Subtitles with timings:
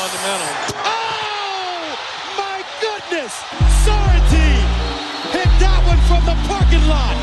[0.00, 0.48] fundamental.
[0.82, 1.94] Oh,
[2.38, 3.34] my goodness!
[3.84, 4.68] Sorrentine
[5.36, 7.16] hit that one from the parking lot.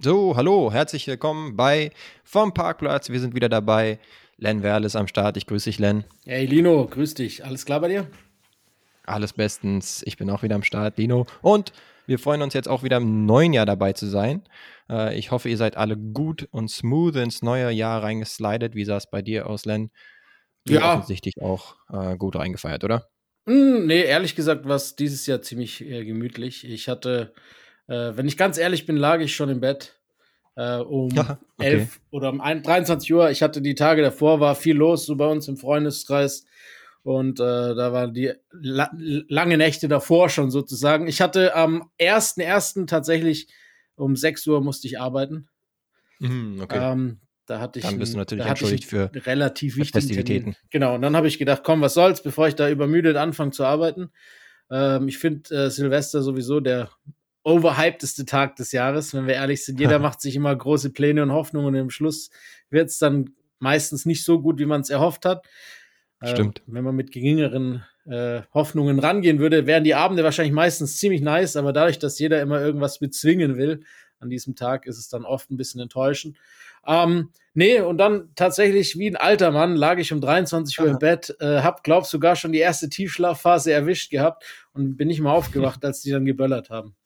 [0.00, 1.92] So, hallo, herzlich willkommen bei
[2.24, 3.10] Vom Parkplatz.
[3.10, 4.00] Wir sind wieder dabei.
[4.42, 5.36] Len Werl ist am Start.
[5.36, 6.02] Ich grüße dich, Len.
[6.24, 7.44] Hey Lino, grüß dich.
[7.44, 8.08] Alles klar bei dir?
[9.04, 10.02] Alles bestens.
[10.04, 11.26] Ich bin auch wieder am Start, Lino.
[11.42, 11.72] Und
[12.08, 14.42] wir freuen uns jetzt auch wieder im neuen Jahr dabei zu sein.
[14.90, 18.74] Äh, ich hoffe, ihr seid alle gut und smooth ins neue Jahr reingeslidet.
[18.74, 19.92] Wie sah es bei dir aus, Len?
[20.64, 20.96] Du Ja.
[20.96, 23.06] offensichtlich auch äh, gut reingefeiert, oder?
[23.46, 26.68] Hm, nee, ehrlich gesagt war es dieses Jahr ziemlich äh, gemütlich.
[26.68, 27.32] Ich hatte,
[27.86, 30.00] wenn ich ganz ehrlich bin, lag ich schon im Bett
[30.56, 31.70] äh, um Ja, okay.
[31.72, 33.30] 11 oder um ein, 23 Uhr.
[33.30, 36.44] Ich hatte die Tage davor, war viel los, so bei uns im Freundeskreis.
[37.04, 41.08] Und äh, da waren die la lange Nächte davor schon sozusagen.
[41.08, 42.86] Ich hatte am 1.1.
[42.86, 43.48] tatsächlich
[43.96, 45.48] um 6 Uhr musste ich arbeiten.
[46.20, 46.92] Mhm, okay.
[46.92, 50.52] Ähm, da hatte ich Dann bist du natürlich entschuldigt für relativ wichtigen Festivitäten.
[50.52, 50.56] Termin.
[50.70, 53.64] Genau, und dann habe ich gedacht, komm, was soll's, bevor ich da übermüdet anfange zu
[53.64, 54.10] arbeiten.
[54.70, 56.90] Ähm, ich finde äh, Silvester sowieso der
[57.44, 59.80] overhypedeste Tag des Jahres, wenn wir ehrlich sind.
[59.80, 62.30] Jeder macht sich immer große Pläne und Hoffnungen und im Schluss
[62.70, 65.46] wird es dann meistens nicht so gut, wie man es erhofft hat.
[66.20, 66.62] Ähm, Stimmt.
[66.66, 71.56] wenn man mit geringeren äh, Hoffnungen rangehen würde, wären die Abende wahrscheinlich meistens ziemlich nice,
[71.56, 73.84] aber dadurch, dass jeder immer irgendwas bezwingen will
[74.18, 76.36] an diesem Tag, ist es dann oft ein bisschen enttäuschend.
[76.86, 80.98] Ähm, nee, und dann tatsächlich wie ein alter Mann lag ich um 23 Uhr im
[80.98, 85.32] Bett, äh, hab, glaub sogar schon die erste Tiefschlafphase erwischt gehabt und bin nicht mal
[85.32, 86.96] aufgewacht, als die dann geböllert haben.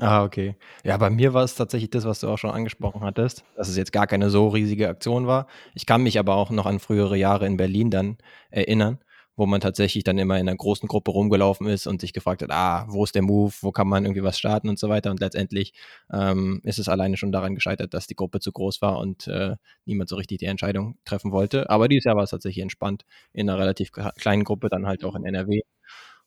[0.00, 0.56] Ah, okay.
[0.84, 3.76] Ja, bei mir war es tatsächlich das, was du auch schon angesprochen hattest, dass es
[3.76, 5.46] jetzt gar keine so riesige Aktion war.
[5.74, 8.16] Ich kann mich aber auch noch an frühere Jahre in Berlin dann
[8.50, 9.00] erinnern,
[9.36, 12.50] wo man tatsächlich dann immer in einer großen Gruppe rumgelaufen ist und sich gefragt hat,
[12.50, 15.10] ah, wo ist der Move, wo kann man irgendwie was starten und so weiter.
[15.10, 15.74] Und letztendlich
[16.10, 19.56] ähm, ist es alleine schon daran gescheitert, dass die Gruppe zu groß war und äh,
[19.84, 21.68] niemand so richtig die Entscheidung treffen wollte.
[21.68, 25.14] Aber dieses Jahr war es tatsächlich entspannt in einer relativ kleinen Gruppe, dann halt auch
[25.16, 25.60] in NRW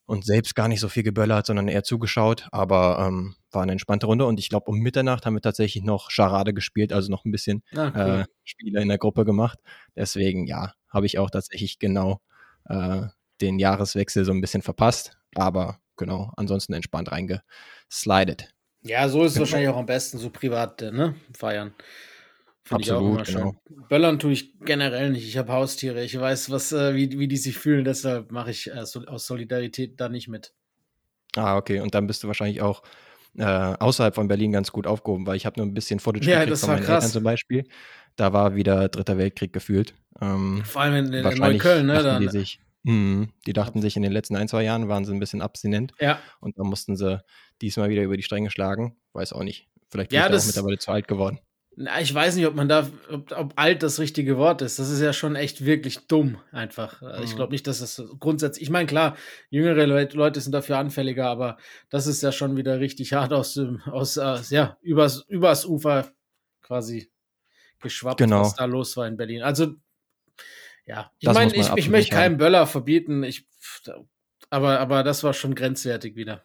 [0.06, 2.48] und selbst gar nicht so viel geböllert, sondern eher zugeschaut.
[2.52, 6.12] Aber ähm, war eine entspannte Runde und ich glaube, um Mitternacht haben wir tatsächlich noch
[6.12, 8.22] Charade gespielt, also noch ein bisschen Ah, cool.
[8.22, 9.60] äh, Spiele in der Gruppe gemacht.
[9.96, 12.22] Deswegen, ja, habe ich auch tatsächlich genau
[12.70, 13.04] äh,
[13.42, 15.18] den Jahreswechsel so ein bisschen verpasst.
[15.36, 18.54] Aber genau, ansonsten entspannt reingeslidet.
[18.82, 21.16] Ja, so ist es wahrscheinlich auch am besten, so privat, äh, ne?
[21.36, 21.74] Feiern.
[22.66, 23.62] Find ich auch Absolut, genau.
[23.90, 25.28] Böllern tue ich generell nicht.
[25.28, 26.04] Ich habe Haustiere.
[26.04, 27.86] Ich weiß, was, äh, wie, wie die sich fühlen.
[27.86, 30.54] Deshalb mache ich äh, so, aus Solidarität da nicht mit.
[31.36, 31.80] Ah, okay.
[31.80, 32.82] Und dann bist du wahrscheinlich auch
[33.38, 36.40] äh, außerhalb von Berlin ganz gut aufgehoben, weil ich habe nur ein bisschen Footage Ja,
[36.40, 37.04] gekriegt das von war meinen krass.
[37.04, 37.64] Eltern zum Beispiel.
[38.16, 39.94] Da war wieder Dritter Weltkrieg gefühlt.
[40.20, 42.02] Ähm, Vor allem in, in Neukölln, ne?
[42.02, 45.12] Dann, die sich, Mhm, die dachten sich in den letzten ein, zwei Jahren waren sie
[45.14, 47.20] ein bisschen abstinent ja, und dann mussten sie
[47.62, 48.96] diesmal wieder über die Stränge schlagen.
[49.14, 49.68] Weiß auch nicht.
[49.90, 51.40] Vielleicht Ja, bin ich da auch mittlerweile zu alt geworden.
[51.78, 54.80] Na, ich weiß nicht, ob man da, ob, ob alt das richtige Wort ist.
[54.80, 57.02] Das ist ja schon echt wirklich dumm, einfach.
[57.02, 57.36] Äh, Ich Mhm.
[57.36, 59.18] glaube nicht, dass das grundsätzlich, ich meine, klar,
[59.50, 61.58] jüngere Leute, Leute sind dafür anfälliger, aber
[61.90, 66.12] das ist ja schon wieder richtig hart aus dem, aus, äh, ja, übers, übers Ufer
[66.62, 67.12] quasi
[67.82, 68.42] geschwappt, Genau.
[68.42, 69.42] was da los war in Berlin.
[69.44, 69.76] Also,
[70.86, 73.48] ja, ich meine, ich, ich möchte keinen Böller verbieten, ich,
[74.50, 76.44] aber, aber das war schon grenzwertig wieder.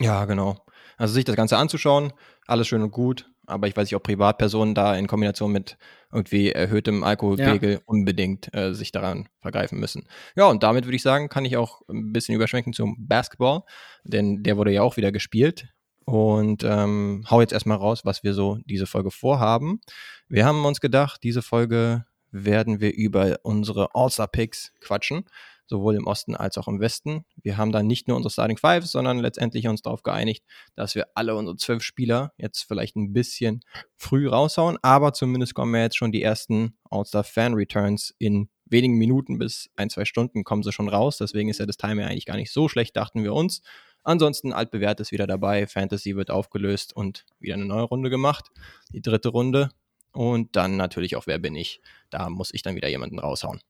[0.00, 0.64] Ja, genau.
[1.02, 2.12] Also sich das Ganze anzuschauen,
[2.46, 5.76] alles schön und gut, aber ich weiß nicht, ob Privatpersonen da in Kombination mit
[6.12, 10.06] irgendwie erhöhtem Alkoholpegel unbedingt äh, sich daran vergreifen müssen.
[10.36, 13.62] Ja, und damit würde ich sagen, kann ich auch ein bisschen überschwenken zum Basketball,
[14.04, 15.66] denn der wurde ja auch wieder gespielt.
[16.04, 19.80] Und ähm, hau jetzt erstmal raus, was wir so diese Folge vorhaben.
[20.28, 25.24] Wir haben uns gedacht, diese Folge werden wir über unsere All-Star-Picks quatschen,
[25.72, 27.24] sowohl im Osten als auch im Westen.
[27.42, 30.44] Wir haben dann nicht nur unsere Starting Five, sondern letztendlich uns darauf geeinigt,
[30.76, 33.62] dass wir alle unsere zwölf Spieler jetzt vielleicht ein bisschen
[33.96, 39.70] früh raushauen, aber zumindest kommen ja jetzt schon die ersten All-Star-Fan-Returns in wenigen Minuten bis
[39.76, 41.18] ein, zwei Stunden kommen sie schon raus.
[41.18, 43.62] Deswegen ist ja das Timing eigentlich gar nicht so schlecht, dachten wir uns.
[44.02, 48.50] Ansonsten altbewährt ist wieder dabei, Fantasy wird aufgelöst und wieder eine neue Runde gemacht.
[48.92, 49.70] Die dritte Runde.
[50.12, 51.80] Und dann natürlich auch, wer bin ich?
[52.10, 53.60] Da muss ich dann wieder jemanden raushauen.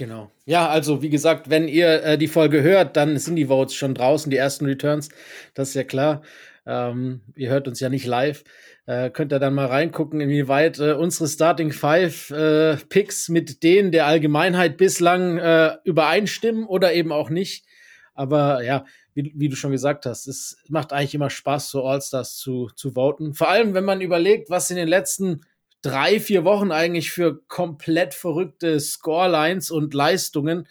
[0.00, 0.30] Genau.
[0.46, 3.94] Ja, also wie gesagt, wenn ihr äh, die Folge hört, dann sind die Votes schon
[3.94, 5.10] draußen, die ersten Returns.
[5.52, 6.22] Das ist ja klar.
[6.64, 8.42] Ähm, ihr hört uns ja nicht live.
[8.86, 13.92] Äh, könnt ihr dann mal reingucken, inwieweit äh, unsere Starting Five äh, Picks mit denen
[13.92, 17.66] der Allgemeinheit bislang äh, übereinstimmen oder eben auch nicht.
[18.14, 22.38] Aber ja, wie, wie du schon gesagt hast, es macht eigentlich immer Spaß, so All-Stars
[22.38, 23.34] zu, zu voten.
[23.34, 25.42] Vor allem, wenn man überlegt, was in den letzten
[25.82, 30.66] drei, vier Wochen eigentlich für komplett verrückte Scorelines und Leistungen,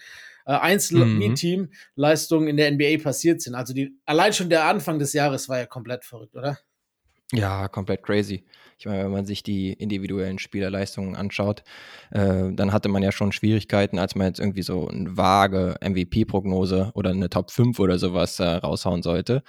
[0.45, 2.49] äh, Einzel-Team-Leistungen mhm.
[2.49, 3.55] in der NBA passiert sind.
[3.55, 6.59] Also die, allein schon der Anfang des Jahres war ja komplett verrückt, oder?
[7.31, 8.45] Ja, komplett crazy.
[8.79, 11.63] Ich meine, wenn man sich die individuellen Spielerleistungen anschaut,
[12.11, 16.91] äh, dann hatte man ja schon Schwierigkeiten, als man jetzt irgendwie so eine vage MVP-Prognose
[16.93, 19.43] oder eine Top 5 oder sowas äh, raushauen sollte.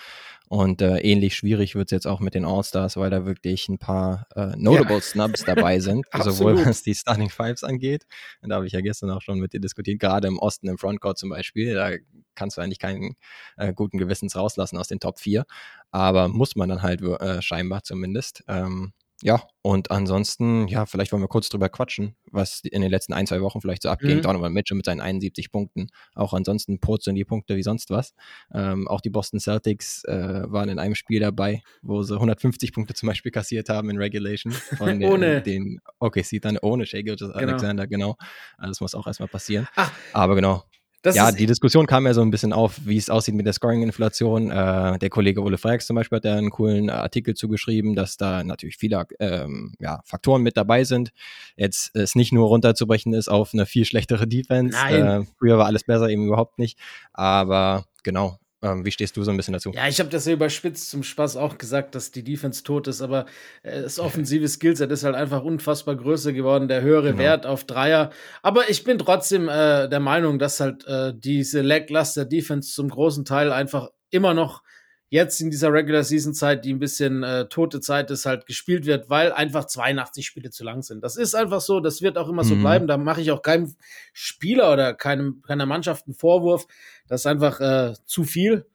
[0.49, 3.79] Und äh, ähnlich schwierig wird es jetzt auch mit den All-Stars, weil da wirklich ein
[3.79, 5.01] paar äh, Notable ja.
[5.01, 8.05] Snubs dabei sind, sowohl was die Starting Fives angeht.
[8.43, 10.77] Und da habe ich ja gestern auch schon mit dir diskutiert, gerade im Osten im
[10.77, 11.75] Frontcourt zum Beispiel.
[11.75, 11.93] Da
[12.35, 13.15] kannst du eigentlich keinen
[13.59, 15.45] äh, guten Gewissens rauslassen aus den Top 4.
[15.93, 18.43] Aber muss man dann halt äh, scheinbar zumindest.
[18.49, 23.13] Ähm, ja, und ansonsten, ja, vielleicht wollen wir kurz drüber quatschen, was in den letzten
[23.13, 24.19] ein, zwei Wochen vielleicht so abging.
[24.19, 24.23] Mhm.
[24.23, 25.89] Donovan Mitchell mit seinen 71 Punkten.
[26.15, 28.15] Auch ansonsten purzeln die Punkte wie sonst was.
[28.55, 32.95] Ähm, auch die Boston Celtics äh, waren in einem Spiel dabei, wo sie 150 Punkte
[32.95, 34.53] zum Beispiel kassiert haben in Regulation.
[34.53, 35.43] Von den, ohne.
[35.43, 37.39] den OKC dann ohne Shea Gilgis genau.
[37.39, 38.17] Alexander, genau.
[38.57, 39.69] Also das muss auch erstmal passieren.
[39.77, 39.93] Ach.
[40.15, 40.65] Aber genau,
[41.03, 43.55] das ja, die Diskussion kam ja so ein bisschen auf, wie es aussieht mit der
[43.55, 44.51] Scoring-Inflation.
[44.51, 48.45] Äh, der Kollege Ole Frags zum Beispiel hat da einen coolen Artikel zugeschrieben, dass da
[48.45, 51.13] natürlich viele ähm, ja, Faktoren mit dabei sind.
[51.57, 54.77] Jetzt es nicht nur runterzubrechen ist auf eine viel schlechtere Defense.
[54.77, 55.23] Nein.
[55.23, 56.79] Äh, früher war alles besser, eben überhaupt nicht.
[57.15, 59.71] Aber genau, ähm, wie stehst du so ein bisschen dazu?
[59.73, 63.01] Ja, ich habe das ja überspitzt zum Spaß auch gesagt, dass die Defense tot ist,
[63.01, 63.27] aber
[63.63, 67.19] äh, das offensive Skillset ist halt einfach unfassbar größer geworden, der höhere genau.
[67.19, 68.11] Wert auf Dreier.
[68.43, 73.25] Aber ich bin trotzdem äh, der Meinung, dass halt äh, diese Lackluster Defense zum großen
[73.25, 74.63] Teil einfach immer noch
[75.11, 78.87] jetzt in dieser Regular Season Zeit, die ein bisschen äh, tote Zeit ist, halt gespielt
[78.87, 81.03] wird, weil einfach 82 Spiele zu lang sind.
[81.03, 82.49] Das ist einfach so, das wird auch immer mhm.
[82.49, 82.87] so bleiben.
[82.87, 83.75] Da mache ich auch keinem
[84.13, 86.67] Spieler oder keinem, keiner Mannschaft einen Vorwurf.
[87.09, 88.67] Das ist einfach äh, zu viel.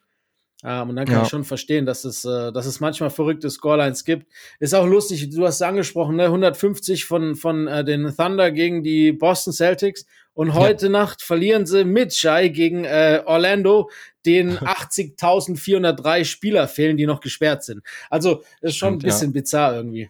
[0.64, 1.24] Ähm, und dann kann ja.
[1.24, 4.28] ich schon verstehen, dass es, äh, dass es manchmal verrückte Scorelines gibt.
[4.60, 6.26] Ist auch lustig, du hast es angesprochen, ne?
[6.26, 10.06] 150 von, von äh, den Thunder gegen die Boston Celtics.
[10.36, 10.92] Und heute ja.
[10.92, 13.90] Nacht verlieren sie mit Shai gegen äh, Orlando,
[14.26, 17.82] den 80.403 Spieler fehlen, die noch gesperrt sind.
[18.10, 19.34] Also, das ist schon Stimmt, ein bisschen ja.
[19.34, 20.10] bizarr irgendwie.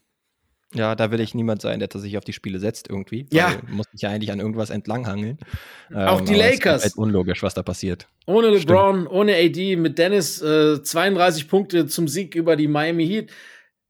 [0.73, 3.27] Ja, da will ich niemand sein, der sich auf die Spiele setzt irgendwie.
[3.31, 3.53] Ja.
[3.69, 5.37] Muss sich ja eigentlich an irgendwas entlanghangeln.
[5.93, 6.83] Auch ähm, die Lakers.
[6.83, 8.07] Ist halt unlogisch, was da passiert.
[8.25, 9.11] Ohne LeBron, Stimmt.
[9.11, 13.31] ohne AD, mit Dennis äh, 32 Punkte zum Sieg über die Miami Heat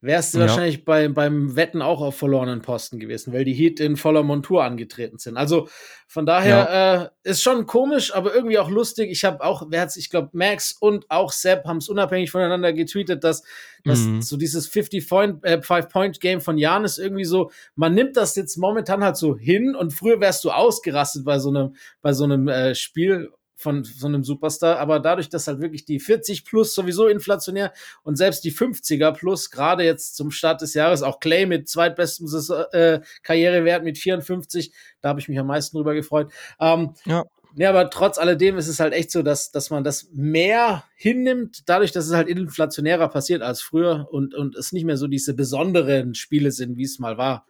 [0.06, 0.48] wärst du ja.
[0.48, 4.64] wahrscheinlich bei, beim Wetten auch auf verlorenen Posten gewesen, weil die Heat in voller Montur
[4.64, 5.38] angetreten sind.
[5.38, 5.68] Also
[6.08, 7.04] von daher ja.
[7.04, 9.10] äh, ist schon komisch, aber irgendwie auch lustig.
[9.10, 12.74] Ich habe auch, wer hat's, ich glaube, Max und auch Sepp haben es unabhängig voneinander
[12.74, 13.44] getweetet, dass,
[13.84, 14.22] dass mhm.
[14.22, 19.36] so dieses 50-Point-Game äh, von Janis irgendwie so, man nimmt das jetzt momentan halt so
[19.36, 23.84] hin und früher wärst du ausgerastet bei so einem, bei so einem äh, Spiel von
[23.84, 27.74] so einem Superstar, aber dadurch, dass halt wirklich die 40 plus sowieso inflationär
[28.04, 32.28] und selbst die 50er plus, gerade jetzt zum Start des Jahres, auch Clay mit zweitbestem
[32.72, 36.32] äh, Karrierewert mit 54, da habe ich mich am meisten drüber gefreut.
[36.60, 37.24] Ähm, ja.
[37.58, 41.64] Ja, aber trotz alledem ist es halt echt so, dass, dass man das mehr hinnimmt,
[41.70, 45.34] dadurch, dass es halt inflationärer passiert als früher und, und es nicht mehr so diese
[45.34, 47.48] besonderen Spiele sind, wie es mal war.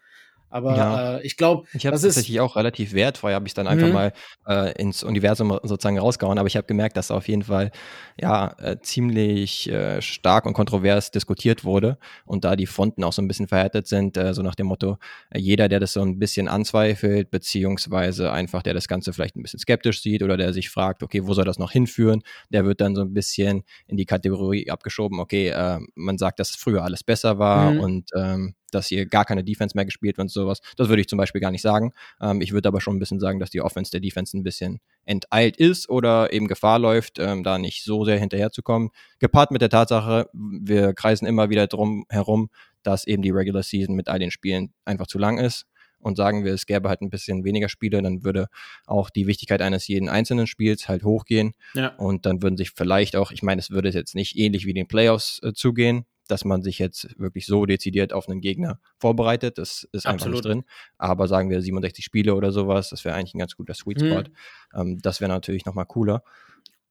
[0.50, 1.18] Aber ja.
[1.18, 3.94] äh, ich glaube, ich habe tatsächlich auch relativ wertvoll, habe ich dann einfach mhm.
[3.94, 4.14] mal
[4.48, 6.38] äh, ins Universum sozusagen rausgehauen.
[6.38, 7.72] Aber ich habe gemerkt, dass auf jeden Fall
[8.20, 13.22] ja äh, ziemlich äh, stark und kontrovers diskutiert wurde und da die Fronten auch so
[13.22, 14.98] ein bisschen verhärtet sind, äh, so nach dem Motto,
[15.32, 19.42] äh, jeder, der das so ein bisschen anzweifelt, beziehungsweise einfach der das Ganze vielleicht ein
[19.42, 22.82] bisschen skeptisch sieht oder der sich fragt, okay, wo soll das noch hinführen, der wird
[22.82, 27.04] dann so ein bisschen in die Kategorie abgeschoben, okay, äh, man sagt, dass früher alles
[27.04, 27.80] besser war mhm.
[27.80, 30.60] und ähm, dass hier gar keine Defense mehr gespielt wird und sowas.
[30.78, 31.94] Das würde ich zum Beispiel gar nicht sagen.
[32.22, 34.80] Ähm, ich würde aber schon ein bisschen sagen, dass die Offense der Defense ein bisschen
[35.06, 38.90] enteilt ist oder eben Gefahr läuft, ähm, da nicht so sehr hinterherzukommen.
[39.20, 42.50] Gepaart mit der Tatsache, wir kreisen immer wieder drum herum,
[42.84, 45.66] dass eben die Regular Season mit all den Spielen einfach zu lang ist
[46.06, 48.48] und sagen wir, es gäbe halt ein bisschen weniger Spiele, dann würde
[48.86, 51.54] auch die Wichtigkeit eines jeden einzelnen Spiels halt hochgehen.
[51.74, 51.96] Ja.
[51.96, 54.88] Und dann würden sich vielleicht auch, ich meine, es würde jetzt nicht ähnlich wie den
[54.88, 59.58] Playoffs äh, zugehen, dass man sich jetzt wirklich so dezidiert auf einen Gegner vorbereitet.
[59.58, 60.36] Das ist einfach Absolut.
[60.36, 60.64] nicht drin.
[60.98, 64.22] Aber sagen wir 67 Spiele oder sowas, das wäre eigentlich ein ganz guter Sweet Spot.
[64.22, 64.26] Mhm.
[64.74, 66.24] Ähm, das wäre natürlich nochmal cooler.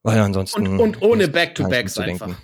[0.02, 0.66] Weil ansonsten.
[0.66, 2.26] Und, und ohne Back-to-Backs einfach.
[2.26, 2.42] Denken.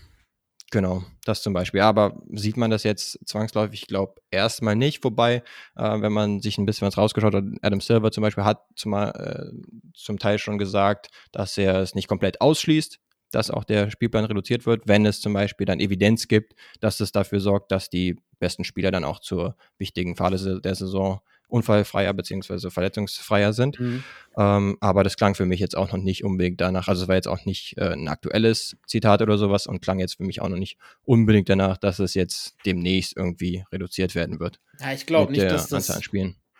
[0.70, 1.80] Genau, das zum Beispiel.
[1.80, 3.82] Aber sieht man das jetzt zwangsläufig?
[3.82, 5.02] Ich glaube erstmal nicht.
[5.02, 5.42] Wobei,
[5.76, 8.94] äh, wenn man sich ein bisschen was rausgeschaut hat, Adam Silver zum Beispiel hat zum,
[8.94, 9.46] äh,
[9.94, 13.00] zum Teil schon gesagt, dass er es nicht komplett ausschließt,
[13.30, 17.12] dass auch der Spielplan reduziert wird, wenn es zum Beispiel dann Evidenz gibt, dass es
[17.12, 21.20] dafür sorgt, dass die besten Spieler dann auch zur wichtigen Phase der Saison
[21.50, 22.70] unfallfreier bzw.
[22.70, 23.78] verletzungsfreier sind.
[23.78, 24.04] Mhm.
[24.36, 26.88] Ähm, aber das klang für mich jetzt auch noch nicht unbedingt danach.
[26.88, 30.16] Also es war jetzt auch nicht äh, ein aktuelles Zitat oder sowas und klang jetzt
[30.16, 34.60] für mich auch noch nicht unbedingt danach, dass es jetzt demnächst irgendwie reduziert werden wird.
[34.78, 36.00] Ja, ich glaube nicht, dass das,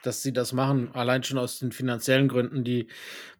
[0.02, 0.90] dass sie das machen.
[0.94, 2.88] Allein schon aus den finanziellen Gründen, die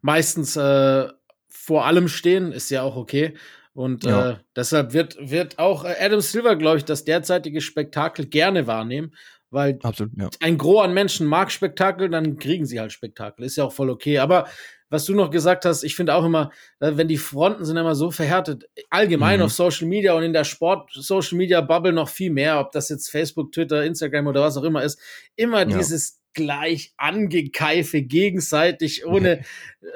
[0.01, 1.09] meistens äh,
[1.51, 3.35] vor allem stehen, ist ja auch okay.
[3.73, 4.31] Und Ja.
[4.31, 9.15] äh, deshalb wird, wird auch äh, Adam Silver, glaube ich, das derzeitige Spektakel gerne wahrnehmen,
[9.49, 10.29] weil Absolut, ja.
[10.41, 13.45] ein Gros an Menschen mag Spektakel, dann kriegen sie halt Spektakel.
[13.45, 14.19] Ist ja auch voll okay.
[14.19, 14.47] Aber
[14.89, 17.95] was du noch gesagt hast, ich finde auch immer, äh, wenn die Fronten sind immer
[17.95, 19.45] so verhärtet, allgemein Mhm.
[19.45, 23.09] auf Social Media und in der Sport-Social Media Bubble noch viel mehr, ob das jetzt
[23.09, 24.99] Facebook, Twitter, Instagram oder was auch immer ist,
[25.37, 25.77] immer Ja.
[25.77, 29.41] dieses gleich angekeife gegenseitig, ohne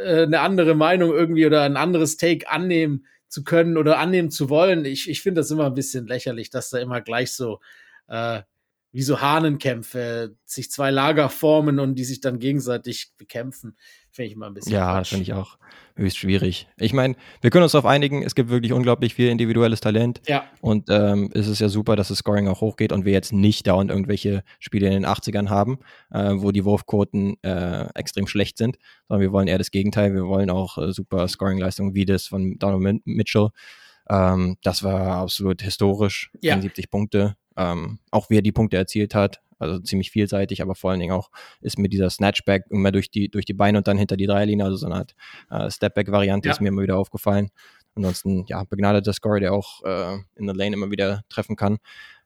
[0.03, 4.49] äh, eine andere Meinung irgendwie oder ein anderes Take annehmen zu können oder annehmen zu
[4.49, 4.85] wollen.
[4.85, 7.59] Ich, ich finde das immer ein bisschen lächerlich, dass da immer gleich so
[8.07, 8.41] äh,
[8.95, 13.75] wie so Hahnenkämpfe sich zwei Lager formen und die sich dann gegenseitig bekämpfen.
[14.09, 14.71] Finde ich immer ein bisschen.
[14.71, 15.57] Ja, das finde ich auch
[15.97, 16.69] höchst schwierig.
[16.77, 20.21] Ich meine, wir können uns darauf einigen, es gibt wirklich unglaublich viel individuelles Talent.
[20.29, 23.33] Ja, Und ähm, es ist ja super, dass das Scoring auch hochgeht und wir jetzt
[23.33, 25.79] nicht dauernd irgendwelche Spiele in den 80ern haben,
[26.11, 28.77] äh, wo die Wurfquoten äh, extrem schlecht sind,
[29.09, 30.13] sondern wir wollen eher das Gegenteil.
[30.13, 33.49] Wir wollen auch äh, super Scoring-Leistungen wie das von Donovan Mitchell.
[34.09, 36.53] Ähm, das war absolut historisch, Ja.
[36.53, 37.35] 71 Punkte.
[37.57, 41.13] Ähm, auch wie er die Punkte erzielt hat, also ziemlich vielseitig, aber vor allen Dingen
[41.13, 41.29] auch
[41.61, 44.65] ist mir dieser Snatchback immer durch die, durch die Beine und dann hinter die Dreierlinie,
[44.65, 45.15] also so eine Art
[45.49, 46.53] äh, Stepback-Variante Ja.
[46.53, 47.49] ist mir immer wieder aufgefallen.
[47.95, 51.77] Ansonsten, ja, begnadeter Scorer, der auch äh, in der Lane immer wieder treffen kann.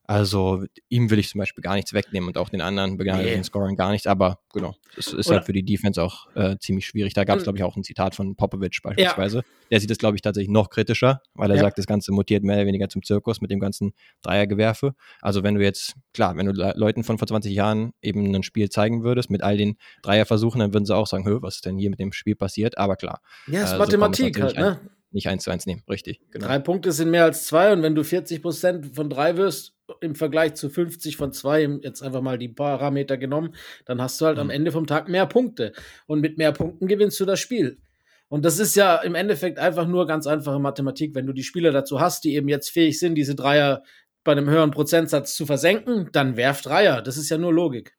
[0.10, 3.44] Also ihm will ich zum Beispiel gar nichts wegnehmen und auch den anderen begnadeten Nee.
[3.44, 6.88] Scorern gar nichts, aber genau, es ist Oder- halt für die Defense auch äh, ziemlich
[6.88, 7.14] schwierig.
[7.14, 9.44] Da gab es, Und- glaube ich, auch ein Zitat von Popovic beispielsweise.
[9.70, 11.62] Der sieht es, glaube ich, tatsächlich noch kritischer, weil er Ja.
[11.62, 14.96] sagt, das Ganze mutiert mehr oder weniger zum Zirkus mit dem ganzen Dreiergewerfe.
[15.22, 18.42] Also wenn du jetzt, klar, wenn du Le Leuten von vor 20 Jahren eben ein
[18.42, 21.66] Spiel zeigen würdest mit all den Dreierversuchen, dann würden sie auch sagen, Hö, was ist
[21.68, 22.80] denn hier mit dem Spiel passiert?
[22.80, 24.80] Aber klar, ja, ist Äh, so Mathematik halt, ne?
[25.12, 26.22] Nicht eins zu eins nehmen, richtig.
[26.32, 26.48] Genau.
[26.48, 30.16] Drei Punkte sind mehr als zwei und wenn du 40 Prozent von drei wirst, im
[30.16, 34.38] Vergleich zu 50 von zwei, jetzt einfach mal die Parameter genommen, dann hast du halt
[34.38, 34.52] am Mhm.
[34.52, 35.74] Ende vom Tag mehr Punkte.
[36.06, 37.80] Und mit mehr Punkten gewinnst du das Spiel.
[38.28, 41.16] Und das ist ja im Endeffekt einfach nur ganz einfache Mathematik.
[41.16, 43.82] Wenn du die Spieler dazu hast, die eben jetzt fähig sind, diese Dreier
[44.24, 47.02] bei einem höheren Prozentsatz zu versenken, dann werf Dreier.
[47.02, 47.98] Das ist ja nur Logik.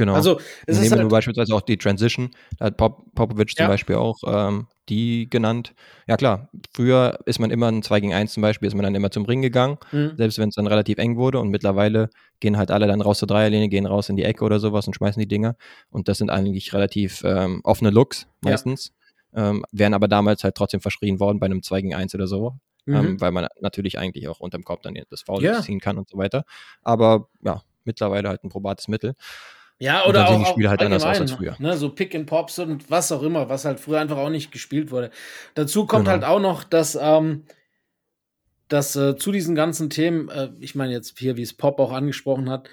[0.00, 0.14] Genau.
[0.14, 2.30] Also, es ist Nehmen wir halt, beispielsweise auch die Transition.
[2.58, 3.68] Da hat Pop Popovic zum Ja.
[3.68, 5.74] Beispiel auch ähm, die genannt.
[6.08, 8.94] Ja klar, früher ist man immer ein 2 gegen 1 zum Beispiel, ist man dann
[8.94, 10.12] immer zum Ring gegangen, Mhm.
[10.16, 11.38] selbst wenn es dann relativ eng wurde.
[11.38, 12.08] Und mittlerweile
[12.40, 14.94] gehen halt alle dann raus zur Dreierlinie, gehen raus in die Ecke oder sowas und
[14.94, 15.54] schmeißen die Dinger.
[15.90, 18.52] Und das sind eigentlich relativ ähm, offene Looks Ja.
[18.52, 18.92] meistens.
[19.34, 22.54] Ähm, wären aber damals halt trotzdem verschrien worden bei einem 2 gegen 1 oder so.
[22.86, 22.94] Mhm.
[22.96, 25.60] Ähm, weil man natürlich eigentlich auch unterm Kopf dann das Foul Ja.
[25.60, 26.44] ziehen kann und so weiter.
[26.82, 29.14] Aber ja, mittlerweile halt ein probates Mittel.
[29.82, 31.56] Ja, oder auch, auch halt anders aus als früher.
[31.58, 34.52] Ne, so Pick and Pops und was auch immer, was halt früher einfach auch nicht
[34.52, 35.10] gespielt wurde.
[35.54, 36.12] Dazu kommt Genau.
[36.12, 37.44] halt auch noch, dass, ähm,
[38.68, 41.92] dass äh, zu diesen ganzen Themen, äh, ich meine jetzt hier, wie es Pop auch
[41.92, 42.68] angesprochen hat,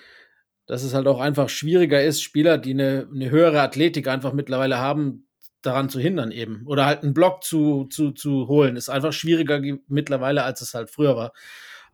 [0.65, 4.77] dass es halt auch einfach schwieriger ist, Spieler, die eine, eine höhere Athletik einfach mittlerweile
[4.77, 5.27] haben,
[5.61, 6.63] daran zu hindern eben.
[6.67, 8.75] Oder halt einen Block zu, zu, zu holen.
[8.75, 11.33] Ist einfach schwieriger ge- mittlerweile, als es halt früher war.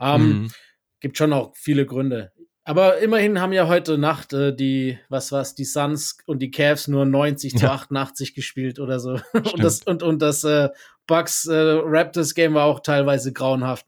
[0.01, 0.51] Ähm, Mhm.
[0.99, 2.31] Gibt schon auch viele Gründe.
[2.65, 6.87] Aber immerhin haben ja heute Nacht äh, die, was war's, die Suns und die Cavs
[6.87, 7.73] nur 90 zu Ja.
[7.73, 9.19] 88 gespielt oder so.
[9.33, 10.69] Und das, und, und das äh,
[11.05, 13.85] Bucks äh, Raptors Game war auch teilweise grauenhaft.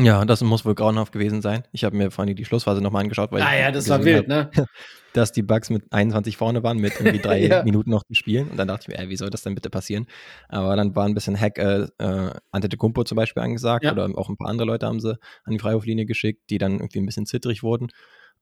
[0.00, 1.64] Ja, das muss wohl grauenhaft gewesen sein.
[1.72, 4.28] Ich habe mir vorhin die Schlussphase nochmal angeschaut, weil Ah ja, das war wild, hab,
[4.28, 4.50] ne?
[5.12, 7.62] dass die Bugs mit 21 vorne waren, mit irgendwie drei Ja.
[7.64, 8.48] Minuten noch zu spielen.
[8.48, 10.06] Und dann dachte ich mir, ey, wie soll das denn bitte passieren?
[10.48, 13.92] Aber dann war ein bisschen Hack, äh, äh, Antetokounmpo zum Beispiel angesagt Ja.
[13.92, 16.98] oder auch ein paar andere Leute haben sie an die Freiwurflinie geschickt, die dann irgendwie
[17.00, 17.88] ein bisschen zittrig wurden.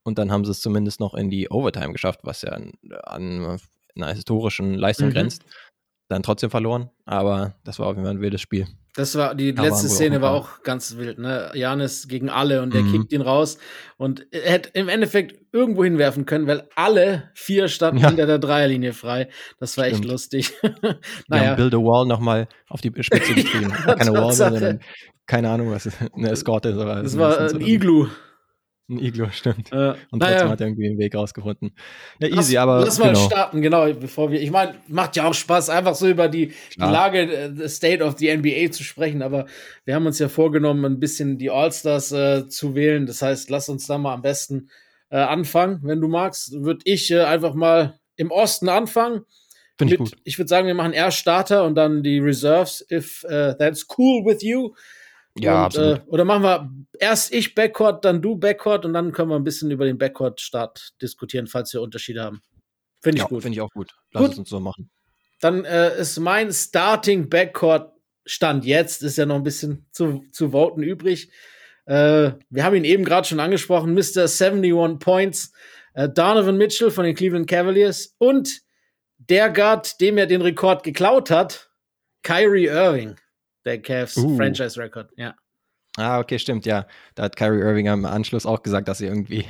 [0.04, 2.72] Und dann haben sie es zumindest noch in die Overtime geschafft, was ja an,
[3.02, 3.58] an
[3.96, 5.12] einer historischen Leistung Mhm.
[5.12, 5.42] grenzt.
[6.08, 8.66] Dann trotzdem verloren, aber das war auf jeden Fall ein wildes Spiel.
[8.94, 11.50] Das war die Da letzte Szene war auch ganz wild, ne?
[11.54, 12.92] Janis gegen alle und der Mhm.
[12.92, 13.58] kickt ihn raus
[13.98, 18.08] und er hätte im Endeffekt irgendwo hinwerfen können, weil alle vier standen Ja.
[18.08, 19.28] hinter der Dreierlinie frei.
[19.60, 20.10] Das war echt Stimmt.
[20.10, 20.52] lustig.
[20.62, 20.98] Die haben
[21.28, 23.72] naja, Build a Wall nochmal auf die Spitze getrieben.
[23.86, 24.80] Ja, Keine Wall, sondern
[25.26, 25.98] keine Ahnung, was ist.
[26.16, 26.74] Eine Eskorte.
[26.74, 28.08] So, das war ein Iglu.
[28.90, 29.70] Ein Iglu, stimmt.
[29.70, 31.72] Äh, Und trotzdem naja, hat er irgendwie den Weg rausgefunden.
[32.20, 33.26] Ja, lass, easy, aber lass mal genau.
[33.26, 34.40] starten, genau, bevor wir.
[34.40, 36.80] Ich meine, macht ja auch Spaß, einfach so über die, die.
[36.80, 39.46] Lage, äh, the State of the NBA zu sprechen, aber
[39.84, 43.04] wir haben uns ja vorgenommen, ein bisschen die All-Stars äh, zu wählen.
[43.04, 44.70] Das heißt, lass uns da mal am besten
[45.10, 45.80] äh, anfangen.
[45.82, 49.26] Wenn du magst, würde ich äh, einfach mal im Osten anfangen.
[49.76, 50.16] Finde ich gut.
[50.24, 54.24] ich würde sagen, wir machen erst Starter und dann die Reserves, if uh, that's cool
[54.24, 54.74] with you.
[55.40, 55.98] Ja, und, absolut.
[55.98, 59.44] Äh, oder machen wir erst ich Backcourt, dann du Backcourt und dann können wir ein
[59.44, 62.42] bisschen über den Backcourt-Start diskutieren, falls wir Unterschiede haben.
[63.00, 63.42] Finde ich ja, gut.
[63.42, 63.94] Finde ich auch gut.
[64.12, 64.32] Lass gut.
[64.32, 64.90] es uns so machen.
[65.40, 67.92] Dann äh, ist mein Starting Backcourt
[68.26, 71.30] Stand jetzt, ist ja noch ein bisschen zu, zu voten übrig.
[71.86, 74.28] Äh, wir haben ihn eben gerade schon angesprochen, Mr.
[74.28, 75.52] 71 Points,
[75.94, 78.60] äh, Donovan Mitchell von den Cleveland Cavaliers und
[79.16, 81.70] der Guard, dem er den Rekord geklaut hat,
[82.22, 83.16] Kyrie Irving,
[83.68, 84.36] der Cavs uh.
[84.36, 85.34] Franchise-Record, ja.
[85.96, 86.86] Ah, okay, stimmt, ja.
[87.14, 89.44] Da hat Kyrie Irving im Anschluss auch gesagt, dass sie irgendwie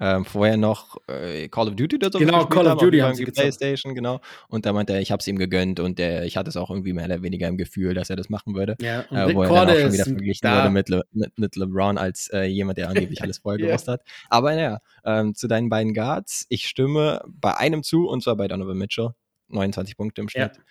[0.00, 2.18] ähm, vorher noch äh, Call of Duty oder so.
[2.18, 4.20] Genau, Call of Duty haben sie Playstation, genau.
[4.48, 6.68] Und da meinte er, ich habe es ihm gegönnt und der, ich hatte es auch
[6.68, 8.76] irgendwie mehr oder weniger im Gefühl, dass er das machen würde.
[8.80, 11.56] Ja, und äh, wo er dann auch schon wieder verglichen wurde mit, Le, mit, mit,
[11.56, 13.94] LeBron als äh, jemand, der angeblich alles voll gewusst ja.
[13.94, 14.02] hat.
[14.28, 18.48] Aber naja, ähm, zu deinen beiden Guards, ich stimme bei einem zu und zwar bei
[18.48, 19.10] Donovan Mitchell.
[19.48, 20.56] 29 Punkte im Schnitt.
[20.56, 20.62] Ja.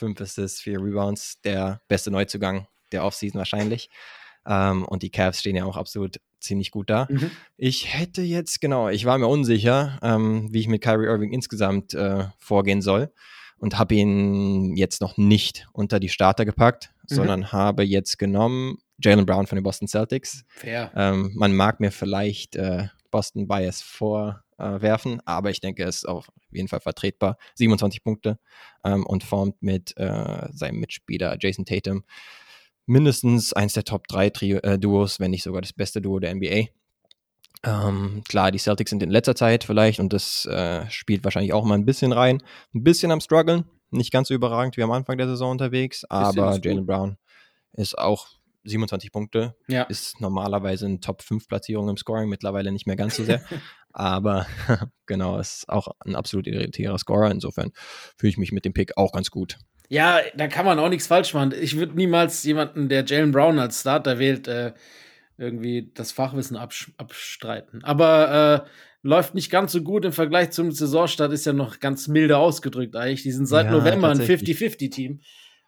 [0.00, 3.90] 5 Assists, 4 Rebounds, der beste Neuzugang der Offseason wahrscheinlich.
[4.46, 7.06] Ähm, und die Cavs stehen ja auch absolut ziemlich gut da.
[7.10, 7.30] Mhm.
[7.58, 11.92] Ich hätte jetzt, genau, ich war mir unsicher, ähm, wie ich mit Kyrie Irving insgesamt
[11.92, 13.12] äh, vorgehen soll
[13.58, 17.14] und habe ihn jetzt noch nicht unter die Starter gepackt, mhm.
[17.14, 20.44] sondern habe jetzt genommen Jalen Brown von den Boston Celtics.
[20.48, 20.90] Fair.
[20.96, 23.82] Ähm, man mag mir vielleicht äh, Boston Bias
[24.60, 27.36] vorwerfen, aber ich denke, es ist auf jeden Fall vertretbar.
[27.54, 28.38] 27 Punkte
[28.84, 32.04] ähm, und formt mit äh, seinem Mitspieler Jason Tatum
[32.86, 36.34] mindestens eins der Top 3 Trio, äh, Duos, wenn nicht sogar das beste Duo der
[36.34, 36.66] NBA.
[37.62, 41.64] Ähm, klar, die Celtics sind in letzter Zeit vielleicht und das äh, spielt wahrscheinlich auch
[41.64, 42.42] mal ein bisschen rein.
[42.74, 46.58] Ein bisschen am struggeln, nicht ganz so überragend wie am Anfang der Saison unterwegs, aber
[46.62, 47.18] Jalen Brown
[47.72, 48.28] ist auch
[48.64, 49.82] 27 Punkte, ja.
[49.84, 53.42] ist normalerweise eine Top 5 Platzierung im Scoring, mittlerweile nicht mehr ganz so sehr.
[53.92, 54.46] aber
[55.06, 57.30] genau, ist auch ein absolut irritierer Scorer.
[57.30, 57.72] Insofern
[58.16, 59.58] fühle ich mich mit dem Pick auch ganz gut.
[59.88, 61.52] Ja, da kann man auch nichts falsch machen.
[61.60, 64.72] Ich würde niemals jemanden, der Jalen Brown als Starter wählt, äh,
[65.36, 67.82] irgendwie das Fachwissen abstreiten.
[67.82, 68.68] Aber äh,
[69.02, 72.94] läuft nicht ganz so gut im Vergleich zum Saisonstart, ist ja noch ganz milde ausgedrückt
[72.94, 73.22] eigentlich.
[73.22, 75.20] Die sind seit ja, November ein 50-50-Team.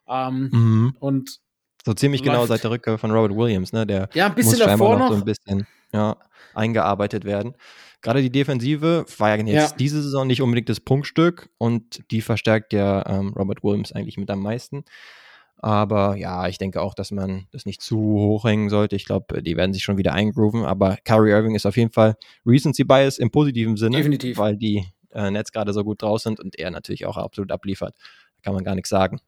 [0.09, 0.97] Ähm, mhm.
[1.01, 1.41] Und
[1.85, 3.87] so ziemlich genau seit der Rückkehr von Robert Williams, ne?
[3.87, 6.17] Der ja, ein bisschen muss davor noch, noch so ein bisschen ja,
[6.55, 7.55] eingearbeitet werden.
[8.03, 9.77] Gerade die Defensive war ja jetzt ja.
[9.77, 14.31] diese Saison nicht unbedingt das Punktstück und die verstärkt ja ähm, Robert Williams eigentlich mit
[14.31, 14.85] am meisten.
[15.63, 18.97] Aber ja, ich denke auch, dass man das nicht zu hoch hängen sollte.
[18.97, 20.65] Ich glaube, die werden sich schon wieder eingrooven.
[20.65, 23.99] Aber Kyrie Irving ist auf jeden Fall Recency Bias im positiven Sinne.
[23.99, 24.39] Definitiv.
[24.39, 27.95] Weil die äh, Nets gerade so gut draus sind und er natürlich auch absolut abliefert.
[28.37, 29.21] Da kann man gar nichts sagen.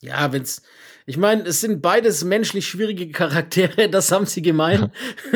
[0.00, 0.62] Ja, wenn's.
[1.08, 4.90] Ich meine, es sind beides menschlich schwierige Charaktere, das haben sie gemein.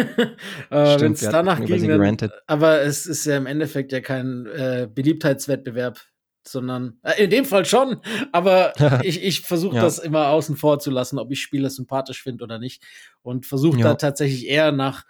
[0.71, 1.89] äh, Wenn es danach ging.
[1.89, 6.01] Dann, aber es ist ja im Endeffekt ja kein äh, Beliebtheitswettbewerb,
[6.47, 8.01] sondern äh, in dem Fall schon.
[8.33, 8.73] Aber
[9.05, 9.83] ich, ich versuche ja.
[9.83, 12.83] das immer außen vor zu lassen, ob ich Spieler sympathisch finde oder nicht.
[13.23, 13.89] Und versuche ja.
[13.89, 15.05] da tatsächlich eher nach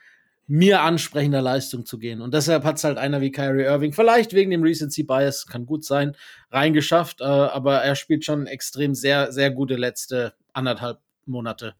[0.50, 2.20] mir ansprechender Leistung zu gehen.
[2.20, 5.64] Und deshalb hat es halt einer wie Kyrie Irving, vielleicht wegen dem Recency Bias, kann
[5.64, 6.16] gut sein,
[6.50, 11.74] reingeschafft, äh, aber er spielt schon extrem sehr, sehr gute letzte anderthalb Monate.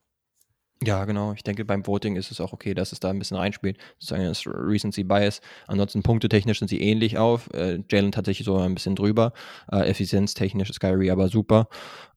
[0.85, 1.33] Ja, genau.
[1.33, 3.77] Ich denke, beim Voting ist es auch okay, dass es da ein bisschen reinspielt.
[3.99, 5.41] Sozusagen das Recency Bias.
[5.67, 7.53] Ansonsten punktetechnisch sind sie ähnlich auf.
[7.53, 9.33] Äh, Jalen tatsächlich so ein bisschen drüber.
[9.71, 11.69] Äh, Effizienztechnisch ist Kyrie aber super.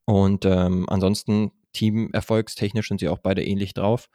[0.05, 4.07] Und ähm, ansonsten Team-erfolgstechnisch sind sie auch beide ähnlich drauf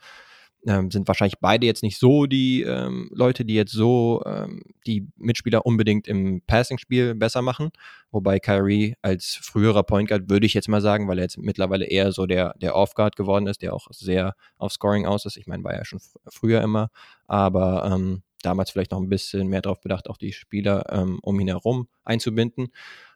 [0.67, 5.07] ähm, sind wahrscheinlich beide jetzt nicht so die ähm, Leute, die jetzt so ähm, die
[5.15, 7.69] Mitspieler unbedingt im Passing-Spiel besser machen.
[8.11, 11.85] Wobei Kyrie als früherer Point Guard würde ich jetzt mal sagen, weil er jetzt mittlerweile
[11.85, 15.37] eher so der, der Off-Guard geworden ist, der auch sehr auf Scoring aus ist.
[15.37, 16.89] Ich meine, war ja schon früher immer,
[17.27, 21.39] aber ähm, damals vielleicht noch ein bisschen mehr darauf bedacht, auch die Spieler ähm, um
[21.39, 22.69] ihn herum einzubinden.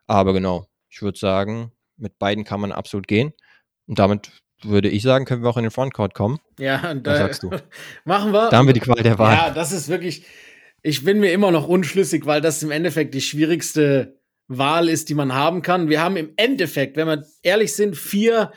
[0.07, 3.33] Aber genau, ich würde sagen, mit beiden kann man absolut gehen.
[3.87, 6.39] Und damit würde ich sagen, können wir auch in den Frontcourt kommen.
[6.59, 7.49] Ja, und da sagst du.
[8.05, 8.49] machen wir.
[8.49, 9.35] Da haben wir die Qual der Wahl.
[9.35, 10.25] Ja, das ist wirklich,
[10.81, 15.15] ich bin mir immer noch unschlüssig, weil das im Endeffekt die schwierigste Wahl ist, die
[15.15, 15.89] man haben kann.
[15.89, 18.51] Wir haben im Endeffekt, wenn wir ehrlich sind, vier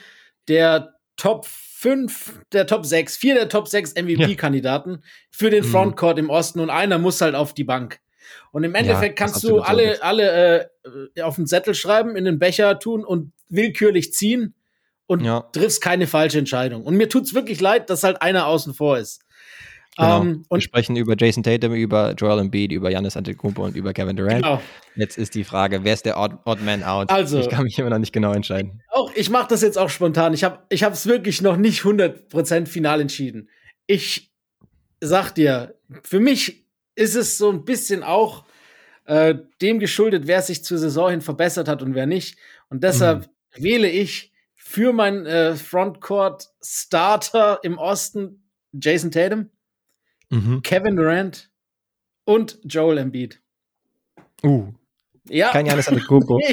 [0.49, 4.99] der Top 5, der Top 6, vier der Top 6 MVP-Kandidaten ja.
[5.31, 5.69] für den mhm.
[5.69, 8.01] Frontcourt im Osten und einer muss halt auf die Bank.
[8.51, 10.71] Und im Endeffekt ja, kannst du alle, alle
[11.14, 14.56] äh, auf den Zettel schreiben, in den Becher tun und willkürlich ziehen
[15.07, 15.40] und ja.
[15.53, 16.83] triffst keine falsche Entscheidung.
[16.83, 19.23] Und mir tut's wirklich leid, dass halt einer außen vor ist.
[19.97, 20.21] Genau.
[20.21, 23.77] Um, ähm, und Wir sprechen über Jason Tatum, über Joel Embiid, über Janis Antetokounmpo und
[23.77, 24.42] über Kevin Durant.
[24.42, 24.61] Genau.
[24.95, 27.11] Jetzt ist die Frage, wer ist der Odd, Odd, Man Out?
[27.11, 28.83] Also, ich kann mich immer noch nicht genau entscheiden.
[28.90, 30.35] Auch ich mache das jetzt auch spontan.
[30.35, 33.49] Ich habe ich es wirklich noch nicht 100% final entschieden.
[33.87, 34.31] Ich
[35.01, 38.45] sag dir, für mich ist es so ein bisschen auch
[39.07, 42.38] äh, dem geschuldet, wer sich zur Saison hin verbessert hat und wer nicht.
[42.69, 43.62] Und deshalb mhm.
[43.62, 44.33] wähle ich
[44.69, 49.51] für mein äh, Frontcourt-Starter im Osten Jason Tatum,
[50.29, 50.61] mhm.
[50.63, 51.53] Kevin Durant
[52.25, 53.41] und Joel Embiid.
[54.43, 54.73] Uh.
[55.29, 55.53] Ja.
[55.53, 56.41] Kein Janis Antetokounmpo.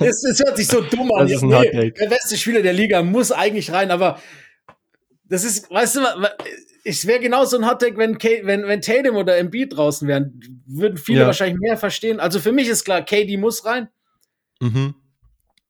[0.00, 1.28] Es, es hört sich so dumm an.
[1.28, 4.20] Das ist ein nee, der beste Spieler der Liga muss eigentlich rein, aber
[5.24, 6.00] das ist, weißt du,
[6.84, 10.40] es wäre genauso ein Hottake, wenn, wenn, wenn Tatum oder Embiid draußen wären.
[10.66, 11.26] Würden viele ja.
[11.26, 12.20] wahrscheinlich mehr verstehen.
[12.20, 13.88] Also für mich ist klar, KD muss rein.
[14.60, 14.94] Mhm.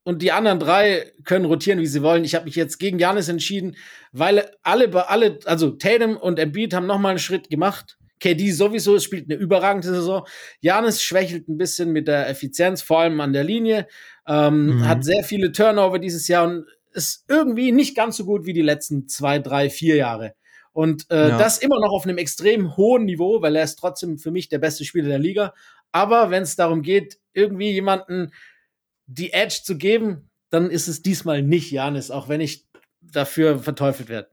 [0.06, 2.22] Und die anderen drei können rotieren, wie sie wollen.
[2.22, 3.74] Ich habe mich jetzt gegen Janis entschieden,
[4.12, 7.98] weil alle, alle, also Tatum und Embiid haben nochmal einen Schritt gemacht.
[8.20, 10.24] KD sowieso spielt eine überragende Saison.
[10.60, 13.88] Janis schwächelt ein bisschen mit der Effizienz, vor allem an der Linie.
[14.28, 14.88] Ähm, mhm.
[14.88, 18.62] Hat sehr viele Turnover dieses Jahr und ist irgendwie nicht ganz so gut wie die
[18.62, 20.34] letzten zwei, drei, vier Jahre.
[20.72, 21.36] Und äh, ja.
[21.36, 24.60] das immer noch auf einem extrem hohen Niveau, weil er ist trotzdem für mich der
[24.60, 25.52] beste Spieler der Liga.
[25.90, 28.30] Aber wenn es darum geht, irgendwie jemanden
[29.06, 32.66] die Edge zu geben, dann ist es diesmal nicht Janis, auch wenn ich
[33.00, 34.28] dafür verteufelt werde.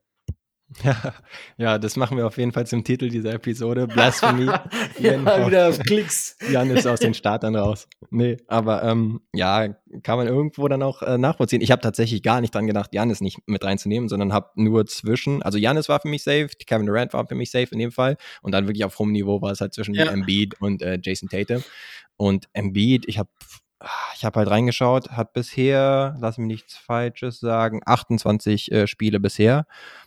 [0.83, 1.13] Ja,
[1.57, 3.87] ja, das machen wir auf jeden Fall zum Titel dieser Episode.
[3.87, 4.45] Blasphemy.
[4.99, 6.35] ja, wieder Klicks.
[6.51, 7.87] Jan ist aus den Startern raus.
[8.09, 9.67] Nee, aber ähm, ja,
[10.01, 11.61] kann man irgendwo dann auch äh, nachvollziehen.
[11.61, 15.43] Ich habe tatsächlich gar nicht dran gedacht, Janis nicht mit reinzunehmen, sondern habe nur zwischen,
[15.43, 18.17] also Janis war für mich safe, Kevin Durant war für mich safe in dem Fall
[18.41, 20.05] und dann wirklich auf hohem Niveau war es halt zwischen ja.
[20.05, 21.63] Embiid und äh, Jason Tatum.
[22.17, 23.29] Und Embiid, ich habe
[24.15, 29.65] ich habe halt reingeschaut, hat bisher, lass mich nichts Falsches sagen, 28 äh, Spiele bisher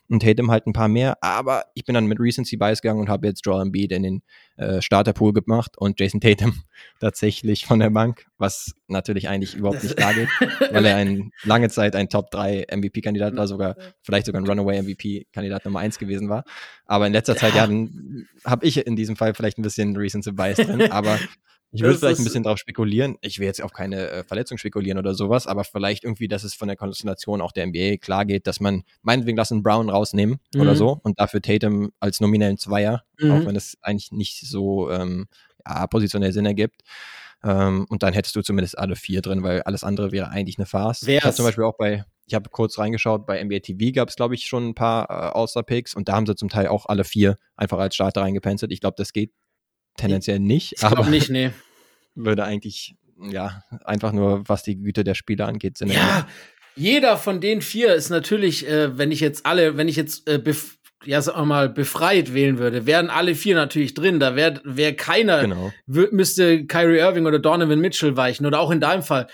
[0.08, 3.08] und Tatum halt ein paar mehr, aber ich bin dann mit Recency Bias gegangen und
[3.08, 4.22] habe jetzt Joel Embiid in den
[4.56, 6.54] äh, Starterpool gemacht und Jason Tatum
[7.00, 10.28] tatsächlich von der Bank, was natürlich eigentlich überhaupt nicht klar geht,
[10.70, 14.80] weil er ein, lange Zeit ein Top 3 MVP-Kandidat war, sogar vielleicht sogar ein Runaway
[14.80, 16.44] MVP-Kandidat Nummer 1 gewesen war.
[16.86, 17.68] Aber in letzter Zeit, ja,
[18.44, 21.18] habe ich in diesem Fall vielleicht ein bisschen Recency Bias drin, aber
[21.76, 23.16] ich würde vielleicht ein bisschen drauf spekulieren.
[23.20, 26.54] Ich will jetzt auf keine äh, Verletzung spekulieren oder sowas, aber vielleicht irgendwie, dass es
[26.54, 30.60] von der Konstellation auch der NBA klar geht, dass man meinetwegen lassen Brown rausnehmen mhm.
[30.60, 33.30] oder so und dafür Tatum als nominellen Zweier, mhm.
[33.30, 35.26] auch wenn es eigentlich nicht so ähm,
[35.66, 36.82] ja, positionell Sinn ergibt.
[37.44, 40.66] Ähm, und dann hättest du zumindest alle vier drin, weil alles andere wäre eigentlich eine
[40.66, 41.06] Farce.
[41.06, 41.18] Wär's?
[41.18, 44.16] Ich habe zum Beispiel auch bei, ich habe kurz reingeschaut, bei NBA TV gab es,
[44.16, 47.04] glaube ich, schon ein paar äh, All-Star-Picks und da haben sie zum Teil auch alle
[47.04, 48.72] vier einfach als Starter reingepenselt.
[48.72, 49.32] Ich glaube, das geht
[49.96, 50.72] tendenziell nicht.
[50.72, 51.50] Ich glaube nicht, nee.
[52.16, 52.96] Würde eigentlich,
[53.30, 55.92] ja, einfach nur, was die Güte der Spieler angeht, sind.
[55.92, 56.26] Ja,
[56.74, 60.38] jeder von den vier ist natürlich, äh, wenn ich jetzt alle, wenn ich jetzt äh,
[61.06, 64.18] ja, sag mal, befreit wählen würde, wären alle vier natürlich drin.
[64.18, 65.72] Da wäre wär keiner, genau.
[65.86, 68.46] müsste Kyrie Irving oder Donovan Mitchell weichen.
[68.46, 69.28] Oder auch in deinem Fall,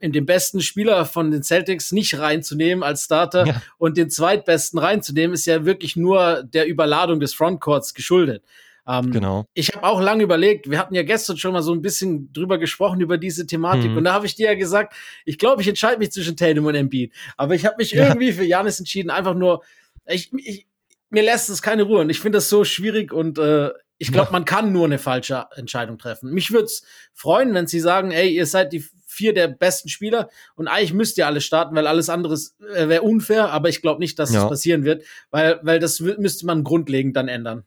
[0.00, 3.62] in den besten Spieler von den Celtics nicht reinzunehmen als Starter ja.
[3.78, 8.42] und den zweitbesten reinzunehmen, ist ja wirklich nur der Überladung des Frontcourts geschuldet.
[8.86, 9.44] Ähm, genau.
[9.54, 12.58] Ich habe auch lange überlegt, wir hatten ja gestern schon mal so ein bisschen drüber
[12.58, 13.92] gesprochen, über diese Thematik.
[13.92, 13.98] Mhm.
[13.98, 16.74] Und da habe ich dir ja gesagt, ich glaube, ich entscheide mich zwischen Tatum und
[16.74, 17.12] Embiid.
[17.36, 18.08] Aber ich habe mich ja.
[18.08, 19.62] irgendwie für Janis entschieden, einfach nur,
[20.06, 20.66] ich, ich,
[21.10, 22.00] mir lässt es keine Ruhe.
[22.00, 25.46] Und ich finde das so schwierig und äh, ich glaube, man kann nur eine falsche
[25.54, 26.32] Entscheidung treffen.
[26.32, 30.28] Mich würde es freuen, wenn sie sagen, ey, ihr seid die vier der besten Spieler
[30.56, 32.34] und eigentlich müsst ihr alle starten, weil alles andere
[32.74, 34.40] äh, wäre unfair, aber ich glaube nicht, dass ja.
[34.40, 37.64] das passieren wird, weil, weil das müsste man grundlegend dann ändern.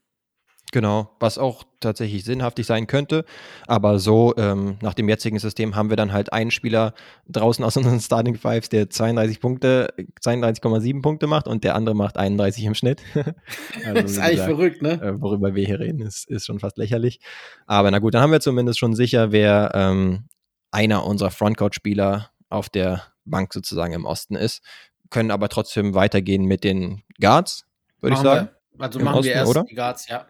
[0.76, 3.24] Genau, was auch tatsächlich sinnhaftig sein könnte.
[3.66, 6.94] Aber so, ähm, nach dem jetzigen System haben wir dann halt einen Spieler
[7.30, 12.18] draußen aus unseren Starting Fives, der 32 Punkte, 32,7 Punkte macht und der andere macht
[12.18, 13.02] 31 im Schnitt.
[13.16, 15.02] also, das ist eigentlich gesagt, verrückt, ne?
[15.02, 17.22] Äh, worüber wir hier reden, ist, ist schon fast lächerlich.
[17.68, 20.26] Aber na gut, dann haben wir zumindest schon sicher, wer ähm,
[20.72, 24.62] einer unserer Frontcourt-Spieler auf der Bank sozusagen im Osten ist.
[25.10, 27.64] Können aber trotzdem weitergehen mit den Guards,
[28.02, 28.50] würde ich sagen.
[28.50, 28.56] Wir.
[28.84, 29.64] Also machen Osten, wir erst oder?
[29.64, 30.28] die Guards, ja.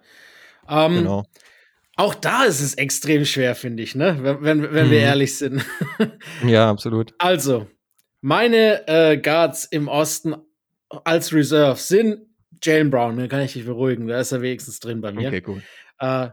[0.70, 1.26] Ähm, genau.
[1.98, 4.18] Auch da ist es extrem schwer, finde ich, ne?
[4.22, 4.92] wenn, wenn, wenn mhm.
[4.92, 5.66] wir ehrlich sind.
[6.46, 7.14] ja, absolut.
[7.20, 7.68] Also,
[8.22, 10.36] meine äh, Guards im Osten
[10.90, 12.22] als Reserve sind
[12.62, 15.28] Jalen Brown, den kann ich dich beruhigen, da ist er wenigstens drin bei mir.
[15.28, 15.62] Okay, cool.
[16.00, 16.30] Äh,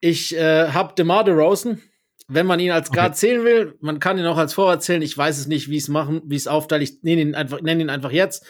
[0.00, 1.80] ich äh, habe DeMar DeRozan,
[2.28, 3.16] wenn man ihn als Guard okay.
[3.16, 5.88] zählen will, man kann ihn auch als Vorwart zählen, ich weiß es nicht, wie es
[5.88, 8.44] machen, wie es aufteile, ich nenne ihn einfach, nenne ihn einfach jetzt.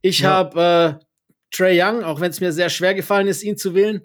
[0.00, 0.30] Ich ja.
[0.30, 1.04] habe äh,
[1.50, 4.02] Trey Young, auch wenn es mir sehr schwer gefallen ist, ihn zu wählen.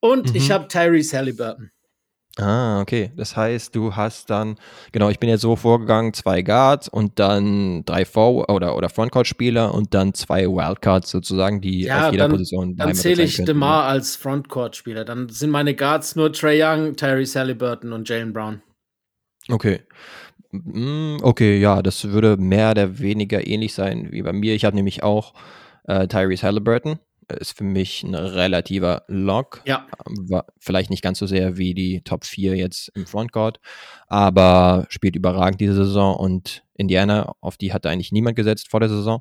[0.00, 0.36] Und mhm.
[0.36, 1.70] ich habe Tyrese Halliburton.
[2.38, 3.10] Ah, okay.
[3.16, 4.56] Das heißt, du hast dann,
[4.92, 9.74] genau, ich bin jetzt so vorgegangen, zwei Guards und dann drei Vor- oder, oder Frontcourt-Spieler
[9.74, 13.84] und dann zwei Wildcards sozusagen, die ja, auf jeder dann, Position Dann zähle ich DeMar
[13.84, 15.04] als Frontcourt-Spieler.
[15.04, 18.62] Dann sind meine Guards nur Trey Young, Tyrese Halliburton und Jalen Brown.
[19.48, 19.80] Okay.
[20.52, 24.54] Mm, okay, ja, das würde mehr oder weniger ähnlich sein wie bei mir.
[24.54, 25.34] Ich habe nämlich auch
[25.88, 27.00] äh, Tyrese Halliburton
[27.34, 29.62] ist für mich ein relativer Lock.
[29.66, 29.86] Ja.
[30.04, 33.60] War vielleicht nicht ganz so sehr wie die Top 4 jetzt im Frontcourt,
[34.06, 38.88] aber spielt überragend diese Saison und Indiana, auf die hatte eigentlich niemand gesetzt vor der
[38.88, 39.20] Saison.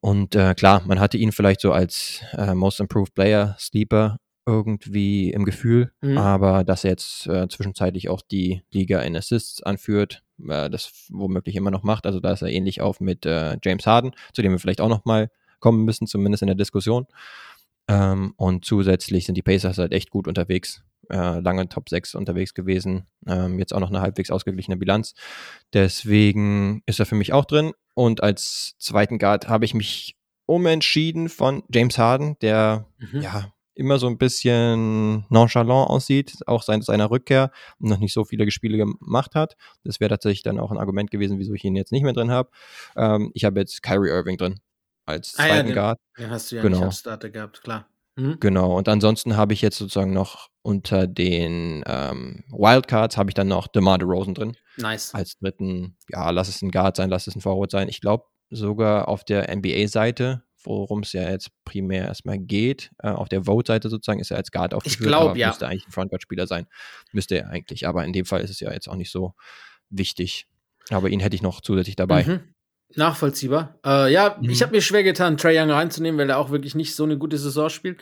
[0.00, 5.30] Und äh, klar, man hatte ihn vielleicht so als äh, Most Improved Player, Sleeper irgendwie
[5.30, 6.16] im Gefühl, mhm.
[6.16, 11.54] aber dass er jetzt äh, zwischenzeitlich auch die Liga in Assists anführt, äh, das womöglich
[11.56, 12.06] immer noch macht.
[12.06, 14.88] Also da ist er ähnlich auf mit äh, James Harden, zu dem wir vielleicht auch
[14.88, 17.06] noch mal kommen müssen, zumindest in der Diskussion.
[17.88, 20.82] Ähm, und zusätzlich sind die Pacers halt echt gut unterwegs.
[21.10, 23.06] Äh, lange Top 6 unterwegs gewesen.
[23.26, 25.14] Ähm, jetzt auch noch eine halbwegs ausgeglichene Bilanz.
[25.72, 27.72] Deswegen ist er für mich auch drin.
[27.94, 30.16] Und als zweiten Guard habe ich mich
[30.46, 33.22] umentschieden von James Harden, der mhm.
[33.22, 38.24] ja immer so ein bisschen nonchalant aussieht, auch seit seiner Rückkehr und noch nicht so
[38.24, 39.56] viele Spiele gemacht hat.
[39.84, 42.30] Das wäre tatsächlich dann auch ein Argument gewesen, wieso ich ihn jetzt nicht mehr drin
[42.30, 42.50] habe.
[42.96, 44.60] Ähm, ich habe jetzt Kyrie Irving drin
[45.08, 45.98] als zweiten ah, ja, den, Guard.
[46.18, 46.76] Den hast du ja genau.
[46.78, 47.88] nicht als Starter gehabt, klar.
[48.16, 48.38] Mhm.
[48.40, 53.48] Genau, und ansonsten habe ich jetzt sozusagen noch unter den ähm, Wildcards habe ich dann
[53.48, 54.56] noch DeMar DeRozan drin.
[54.76, 55.14] Nice.
[55.14, 57.88] Als dritten, ja, lass es ein Guard sein, lass es ein Forward sein.
[57.88, 62.90] Ich glaube sogar auf der NBA-Seite worum es ja jetzt primär erstmal geht.
[62.98, 65.00] Äh, auf der Vote-Seite sozusagen ist er als Guard aufgeführt.
[65.00, 65.48] Ich glaube, ja.
[65.48, 66.66] Müsste eigentlich ein Frontguard-Spieler sein.
[67.12, 67.86] Müsste er eigentlich.
[67.86, 69.34] Aber in dem Fall ist es ja jetzt auch nicht so
[69.90, 70.46] wichtig.
[70.90, 72.24] Aber ihn hätte ich noch zusätzlich dabei.
[72.24, 72.54] Mhm.
[72.96, 73.78] Nachvollziehbar.
[73.84, 74.50] Äh, ja, mhm.
[74.50, 77.18] ich habe mir schwer getan, Trey Young reinzunehmen, weil er auch wirklich nicht so eine
[77.18, 78.00] gute Saison spielt.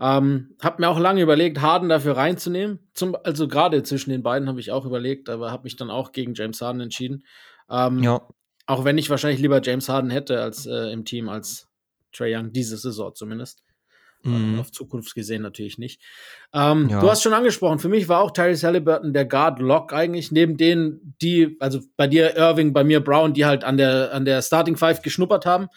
[0.00, 2.80] Ähm, hab mir auch lange überlegt, Harden dafür reinzunehmen.
[2.94, 6.12] Zum, also gerade zwischen den beiden habe ich auch überlegt, aber habe mich dann auch
[6.12, 7.24] gegen James Harden entschieden.
[7.70, 8.26] Ähm, ja.
[8.66, 11.68] Auch wenn ich wahrscheinlich lieber James Harden hätte als äh, im Team als
[12.12, 13.61] Trey Young diese Saison zumindest.
[14.24, 14.60] Mhm.
[14.60, 16.00] Auf Zukunft gesehen natürlich nicht.
[16.52, 17.00] Ähm, ja.
[17.00, 21.14] Du hast schon angesprochen, für mich war auch Tyrese Halliburton der Guard-Lock eigentlich, neben denen,
[21.20, 24.76] die, also bei dir Irving, bei mir Brown, die halt an der, an der Starting
[24.76, 25.68] Five geschnuppert haben.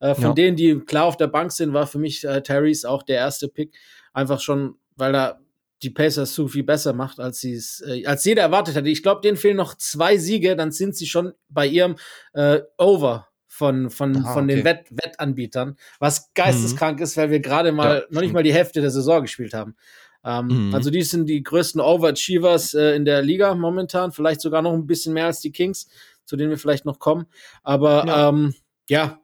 [0.00, 0.32] Äh, von ja.
[0.32, 3.48] denen, die klar auf der Bank sind, war für mich äh, Tyrese auch der erste
[3.48, 3.76] Pick.
[4.12, 5.40] Einfach schon, weil er
[5.82, 8.88] die Pacers so viel besser macht, als sie es, äh, als jeder erwartet hatte.
[8.88, 11.96] Ich glaube, denen fehlen noch zwei Siege, dann sind sie schon bei ihrem
[12.34, 14.54] äh, Over von, von, ah, von okay.
[14.54, 17.04] den Wett, Wettanbietern, was geisteskrank mhm.
[17.04, 19.76] ist, weil wir gerade mal ja, noch nicht mal die Hälfte der Saison gespielt haben.
[20.24, 20.74] Ähm, mhm.
[20.74, 24.86] Also die sind die größten Overachievers äh, in der Liga momentan, vielleicht sogar noch ein
[24.86, 25.86] bisschen mehr als die Kings,
[26.24, 27.26] zu denen wir vielleicht noch kommen.
[27.62, 28.54] Aber ja, ähm,
[28.88, 29.20] ja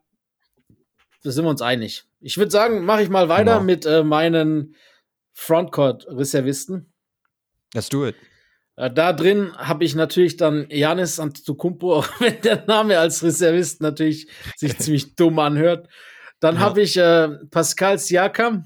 [1.23, 2.05] da sind wir uns einig.
[2.21, 3.63] Ich würde sagen, mache ich mal weiter genau.
[3.63, 4.75] mit äh, meinen
[5.33, 6.93] Frontcourt-Reservisten.
[7.73, 8.15] Let's do it.
[8.79, 13.83] Äh, da drin habe ich natürlich dann Janis Antetokounmpo, auch wenn der Name als Reservist
[13.83, 15.89] natürlich sich ziemlich dumm anhört.
[16.41, 16.61] Dann ja.
[16.61, 18.65] habe ich äh, Pascal Siakam.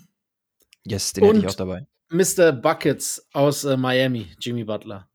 [0.85, 1.87] Yes, den hätte ich auch dabei.
[2.11, 2.53] Mr.
[2.53, 5.09] Buckets aus äh, Miami, Jimmy Butler.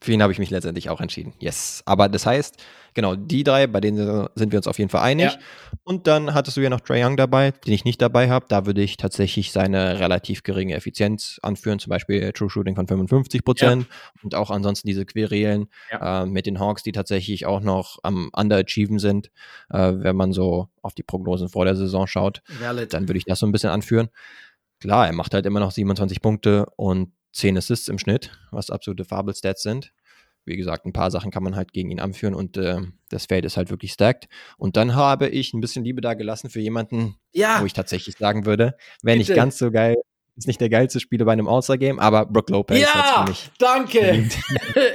[0.00, 1.32] Für ihn habe ich mich letztendlich auch entschieden.
[1.40, 1.82] Yes.
[1.84, 2.56] Aber das heißt,
[2.94, 5.32] genau, die drei, bei denen sind wir uns auf jeden Fall einig.
[5.32, 5.38] Ja.
[5.82, 8.46] Und dann hattest du ja noch Trae Young dabei, den ich nicht dabei habe.
[8.48, 13.44] Da würde ich tatsächlich seine relativ geringe Effizienz anführen, zum Beispiel True Shooting von 55
[13.44, 14.22] Prozent ja.
[14.22, 16.22] und auch ansonsten diese Querelen ja.
[16.22, 19.30] äh, mit den Hawks, die tatsächlich auch noch am Underachieven sind,
[19.70, 22.42] äh, wenn man so auf die Prognosen vor der Saison schaut.
[22.60, 22.92] Valid.
[22.92, 24.10] Dann würde ich das so ein bisschen anführen.
[24.80, 29.04] Klar, er macht halt immer noch 27 Punkte und 10 Assists im Schnitt, was absolute
[29.04, 29.92] Fabel-Stats sind.
[30.44, 32.78] Wie gesagt, ein paar Sachen kann man halt gegen ihn anführen und äh,
[33.10, 34.28] das Feld ist halt wirklich stacked.
[34.56, 37.60] Und dann habe ich ein bisschen Liebe da gelassen für jemanden, ja.
[37.60, 39.96] wo ich tatsächlich sagen würde, wenn nicht ganz so geil,
[40.38, 43.50] ist nicht der geilste Spieler bei einem All-Star-Game, aber Brook Lopez ja, für mich.
[43.58, 43.98] Danke.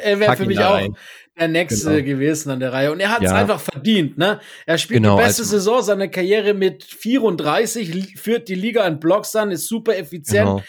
[0.03, 0.95] er wäre für mich auch rein.
[1.37, 2.05] der Nächste genau.
[2.05, 2.91] gewesen an der Reihe.
[2.91, 3.35] Und er hat es ja.
[3.35, 4.17] einfach verdient.
[4.17, 4.39] Ne?
[4.65, 8.99] Er spielt genau, die beste also, Saison seiner Karriere mit 34, führt die Liga in
[8.99, 10.47] Blocks an, ist super effizient.
[10.47, 10.63] Genau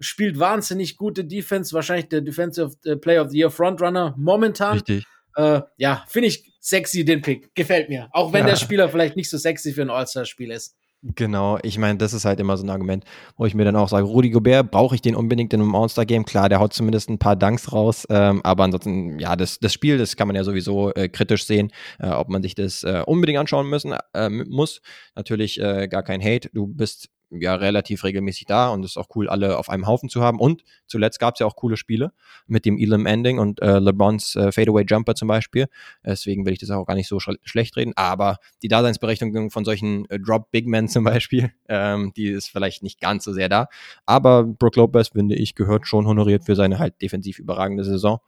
[0.00, 4.74] spielt wahnsinnig gute Defense, wahrscheinlich der Defensive äh, Player of the Year Frontrunner momentan.
[4.74, 5.06] Richtig.
[5.36, 7.54] Äh, ja, finde ich sexy den Pick.
[7.54, 8.08] Gefällt mir.
[8.12, 8.50] Auch wenn ja.
[8.50, 10.76] der Spieler vielleicht nicht so sexy für ein All-Star-Spiel ist.
[11.02, 13.04] Genau, ich meine, das ist halt immer so ein Argument,
[13.38, 16.26] wo ich mir dann auch sage, Rudi Gobert, brauche ich den unbedingt in einem All-Star-Game?
[16.26, 19.96] Klar, der haut zumindest ein paar Dunks raus, ähm, aber ansonsten, ja, das, das Spiel,
[19.96, 23.38] das kann man ja sowieso äh, kritisch sehen, äh, ob man sich das äh, unbedingt
[23.38, 24.82] anschauen müssen äh, muss.
[25.14, 29.08] Natürlich äh, gar kein Hate, du bist ja relativ regelmäßig da und es ist auch
[29.14, 30.40] cool, alle auf einem Haufen zu haben.
[30.40, 32.12] Und zuletzt gab es ja auch coole Spiele
[32.46, 35.66] mit dem Elam Ending und äh, LeBrons äh, Fadeaway Jumper zum Beispiel.
[36.04, 37.92] Deswegen will ich das auch gar nicht so sch schlecht reden.
[37.96, 42.82] Aber die Daseinsberechtigung von solchen äh, Drop Big Men zum Beispiel, ähm, die ist vielleicht
[42.82, 43.68] nicht ganz so sehr da.
[44.06, 48.20] Aber Brook Lopez, finde ich, gehört schon honoriert für seine halt defensiv überragende Saison.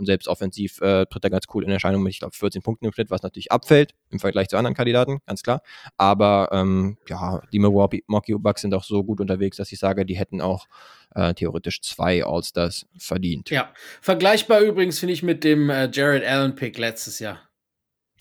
[0.00, 2.86] Und selbst offensiv äh, tritt er ganz cool in Erscheinung mit, ich glaube, 14 Punkten
[2.86, 5.60] im Schnitt, was natürlich abfällt im Vergleich zu anderen Kandidaten, ganz klar.
[5.98, 8.02] Aber ähm, ja, die Milwaukee
[8.38, 10.68] Bucks sind auch so gut unterwegs, dass ich sage, die hätten auch
[11.14, 13.50] äh, theoretisch zwei All-Stars verdient.
[13.50, 17.38] Ja, vergleichbar übrigens finde ich mit dem äh, Jared Allen-Pick letztes Jahr.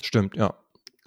[0.04, 0.54] Stimmt, ja.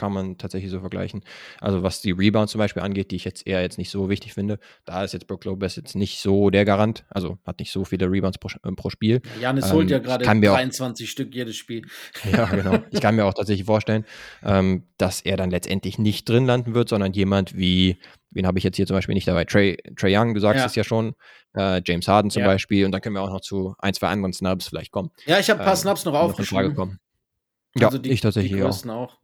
[0.03, 1.23] Kann man tatsächlich so vergleichen.
[1.61, 4.35] Also was die Rebounds zum Beispiel angeht, die ich jetzt eher jetzt nicht so wichtig
[4.35, 7.85] finde, da ist jetzt Brook Lopez jetzt nicht so der Garant, also hat nicht so
[7.85, 9.23] viele Rebounds pro, äh, pro Spiel.
[9.41, 11.87] Janis ähm, holt ja gerade 23 auch, Stück jedes Spiel.
[12.33, 12.81] Ja, genau.
[12.91, 14.05] Ich kann mir auch tatsächlich vorstellen,
[14.43, 17.99] ähm, dass er dann letztendlich nicht drin landen wird, sondern jemand wie,
[18.33, 19.45] wen habe ich jetzt hier zum Beispiel nicht dabei?
[19.45, 20.67] Trey, Trey Young, du sagst ja.
[20.67, 21.15] es ja schon,
[21.55, 22.49] äh, James Harden zum ja.
[22.49, 25.13] Beispiel und dann können wir auch noch zu ein, zwei anderen Snubs vielleicht kommen.
[25.27, 26.75] Ja, ich habe ein paar ähm, Snubs noch aufgeschrieben.
[26.75, 28.87] Noch ja, also die, ich tatsächlich die auch.
[28.89, 29.22] auch.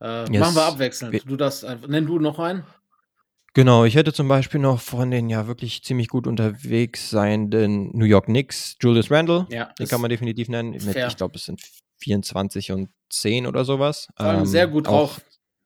[0.00, 0.40] Äh, yes.
[0.40, 1.22] Machen wir abwechselnd.
[1.26, 2.64] Du das, nenn du noch einen.
[3.54, 8.04] Genau, ich hätte zum Beispiel noch von den ja wirklich ziemlich gut unterwegs seienden New
[8.04, 9.46] York Knicks, Julius Randle.
[9.50, 10.70] Ja, den kann man definitiv nennen.
[10.70, 11.60] Mit, ich glaube, es sind
[11.98, 14.08] 24 und 10 oder sowas.
[14.18, 15.18] Ähm, sehr gut auch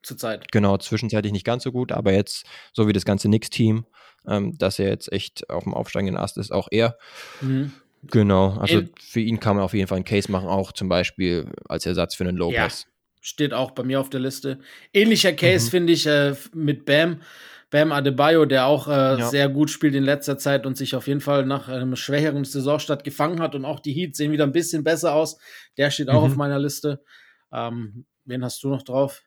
[0.02, 0.50] zurzeit.
[0.52, 3.84] Genau, zwischenzeitlich nicht ganz so gut, aber jetzt, so wie das ganze Knicks-Team,
[4.26, 6.96] ähm, dass er jetzt echt auf dem aufsteigenden Ast ist, auch er.
[7.40, 7.72] Mhm.
[8.04, 10.88] Genau, also In, für ihn kann man auf jeden Fall einen Case machen, auch zum
[10.88, 12.82] Beispiel als Ersatz für einen Lopez.
[12.82, 12.91] Ja,
[13.22, 14.58] steht auch bei mir auf der Liste.
[14.92, 15.70] Ähnlicher Case mhm.
[15.70, 17.22] finde ich äh, mit Bam.
[17.70, 19.28] Bam Adebayo, der auch äh, ja.
[19.30, 23.02] sehr gut spielt in letzter Zeit und sich auf jeden Fall nach einem schwächeren Saisonstart
[23.02, 25.38] gefangen hat und auch die Heats sehen wieder ein bisschen besser aus.
[25.78, 26.32] Der steht auch mhm.
[26.32, 27.02] auf meiner Liste.
[27.50, 29.22] Ähm, wen hast du noch drauf?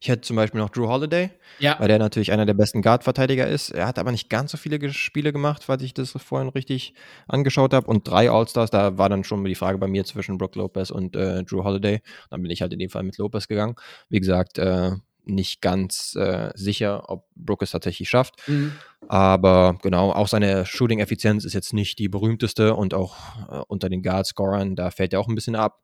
[0.00, 1.78] Ich hätte zum Beispiel noch Drew Holiday, ja.
[1.78, 3.70] weil der natürlich einer der besten Guard-Verteidiger ist.
[3.70, 6.94] Er hat aber nicht ganz so viele Spiele gemacht, falls ich das vorhin richtig
[7.28, 7.86] angeschaut habe.
[7.86, 11.14] Und drei All-Stars, da war dann schon die Frage bei mir zwischen Brook Lopez und
[11.16, 12.00] äh, Drew Holiday.
[12.30, 13.76] Dann bin ich halt in dem Fall mit Lopez gegangen.
[14.08, 14.92] Wie gesagt, äh,
[15.24, 18.36] nicht ganz äh, sicher, ob Brook es tatsächlich schafft.
[18.48, 18.72] Mhm.
[19.08, 23.16] Aber genau, auch seine Shooting-Effizienz ist jetzt nicht die berühmteste und auch
[23.50, 25.80] äh, unter den Guard-Scorern, da fällt er auch ein bisschen ab.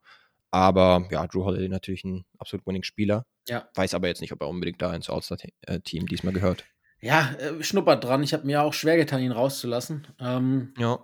[0.50, 3.26] Aber ja, Drew Holiday natürlich ein absolut Winning-Spieler.
[3.48, 3.68] Ja.
[3.74, 6.64] Weiß aber jetzt nicht, ob er unbedingt da ins All-Star-Team diesmal gehört.
[7.00, 8.22] Ja, äh, schnuppert dran.
[8.22, 10.06] Ich habe mir auch schwer getan, ihn rauszulassen.
[10.18, 10.98] Ähm, ja.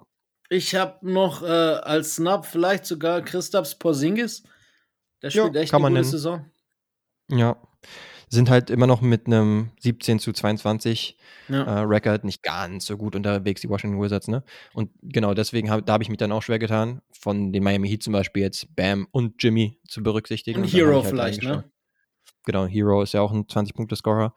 [0.48, 4.42] Ich habe noch äh, als Snap vielleicht sogar Christaps Porzingis.
[5.22, 6.04] Der spielt ja, echt eine gute nennen.
[6.04, 6.50] Saison.
[7.30, 7.56] Ja,
[8.34, 11.16] sind halt immer noch mit einem 17 zu 22
[11.48, 11.62] ja.
[11.62, 14.42] äh, Record nicht ganz so gut unterwegs, die Washington Wizards, ne?
[14.72, 17.88] Und genau deswegen hab, da habe ich mich dann auch schwer getan, von den Miami
[17.88, 20.58] Heat zum Beispiel jetzt Bam und Jimmy zu berücksichtigen.
[20.58, 21.64] Und, und Hero halt vielleicht, ne?
[22.44, 24.34] Genau, Hero ist ja auch ein 20-Punkte-Scorer.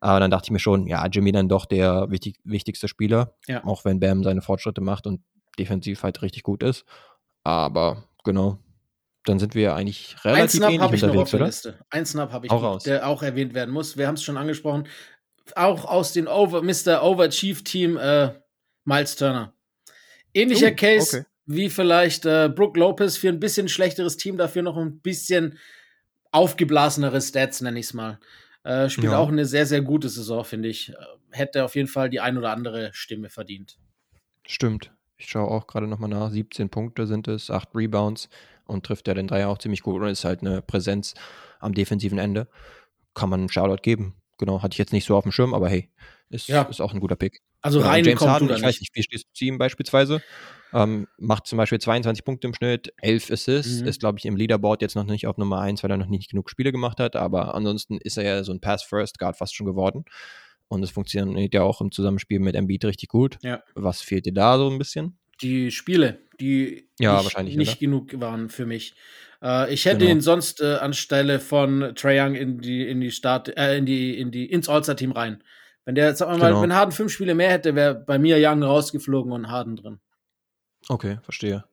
[0.00, 3.64] Aber dann dachte ich mir schon, ja, Jimmy dann doch der wichtig, wichtigste Spieler, ja.
[3.64, 5.20] auch wenn Bam seine Fortschritte macht und
[5.58, 6.84] defensiv halt richtig gut ist.
[7.44, 8.58] Aber genau,
[9.24, 11.78] dann sind wir eigentlich relativ Snap ähnlich ich unterwegs, noch auf der Liste.
[11.90, 13.96] Ein Snap habe ich, auch noch, der auch erwähnt werden muss.
[13.96, 14.88] Wir haben es schon angesprochen.
[15.54, 17.02] Auch aus dem Over, Mr.
[17.02, 18.32] Overachieve Team äh,
[18.84, 19.54] Miles Turner.
[20.34, 21.26] Ähnlicher uh, Case okay.
[21.46, 25.58] wie vielleicht äh, Brooke Lopez für ein bisschen schlechteres Team, dafür noch ein bisschen
[26.32, 28.18] aufgeblasenere Stats, nenne ich es mal.
[28.64, 29.18] Äh, spielt ja.
[29.18, 30.90] auch eine sehr, sehr gute Saison, finde ich.
[30.90, 30.94] Äh,
[31.30, 33.78] hätte auf jeden Fall die ein oder andere Stimme verdient.
[34.46, 34.92] Stimmt.
[35.16, 36.30] Ich schaue auch gerade nochmal nach.
[36.30, 38.28] 17 Punkte sind es, 8 Rebounds
[38.66, 41.14] und trifft ja den Dreier auch ziemlich gut und ist halt eine Präsenz
[41.60, 42.48] am defensiven Ende.
[43.14, 44.16] Kann man einen Shoutout geben.
[44.38, 45.90] Genau, hatte ich jetzt nicht so auf dem Schirm, aber hey,
[46.30, 46.62] ist, ja.
[46.62, 47.40] ist auch ein guter Pick.
[47.60, 50.22] Also genau, rein James Harden, ich weiß nicht, wie stehst du zu ihm beispielsweise?
[50.72, 53.88] Ähm, macht zum Beispiel 22 Punkte im Schnitt, 11 Assists, mhm.
[53.88, 56.30] ist glaube ich im Leaderboard jetzt noch nicht auf Nummer 1, weil er noch nicht
[56.30, 60.04] genug Spiele gemacht hat, aber ansonsten ist er ja so ein Pass-First-Guard fast schon geworden.
[60.68, 63.36] Und es funktioniert ja auch im Zusammenspiel mit Embiid richtig gut.
[63.42, 63.62] Ja.
[63.74, 65.18] Was fehlt dir da so ein bisschen?
[65.42, 68.94] die Spiele, die ja, nicht, wahrscheinlich, nicht genug waren für mich.
[69.42, 70.10] Äh, ich hätte genau.
[70.12, 74.18] ihn sonst äh, anstelle von Trae Young in die, in die Start, äh, in die,
[74.18, 75.42] in die, ins All-Star-Team rein.
[75.84, 76.62] Wenn der, sagen wir mal, genau.
[76.62, 80.00] wenn Harden fünf Spiele mehr hätte, wäre bei mir Young rausgeflogen und Harden drin.
[80.88, 81.64] Okay, verstehe.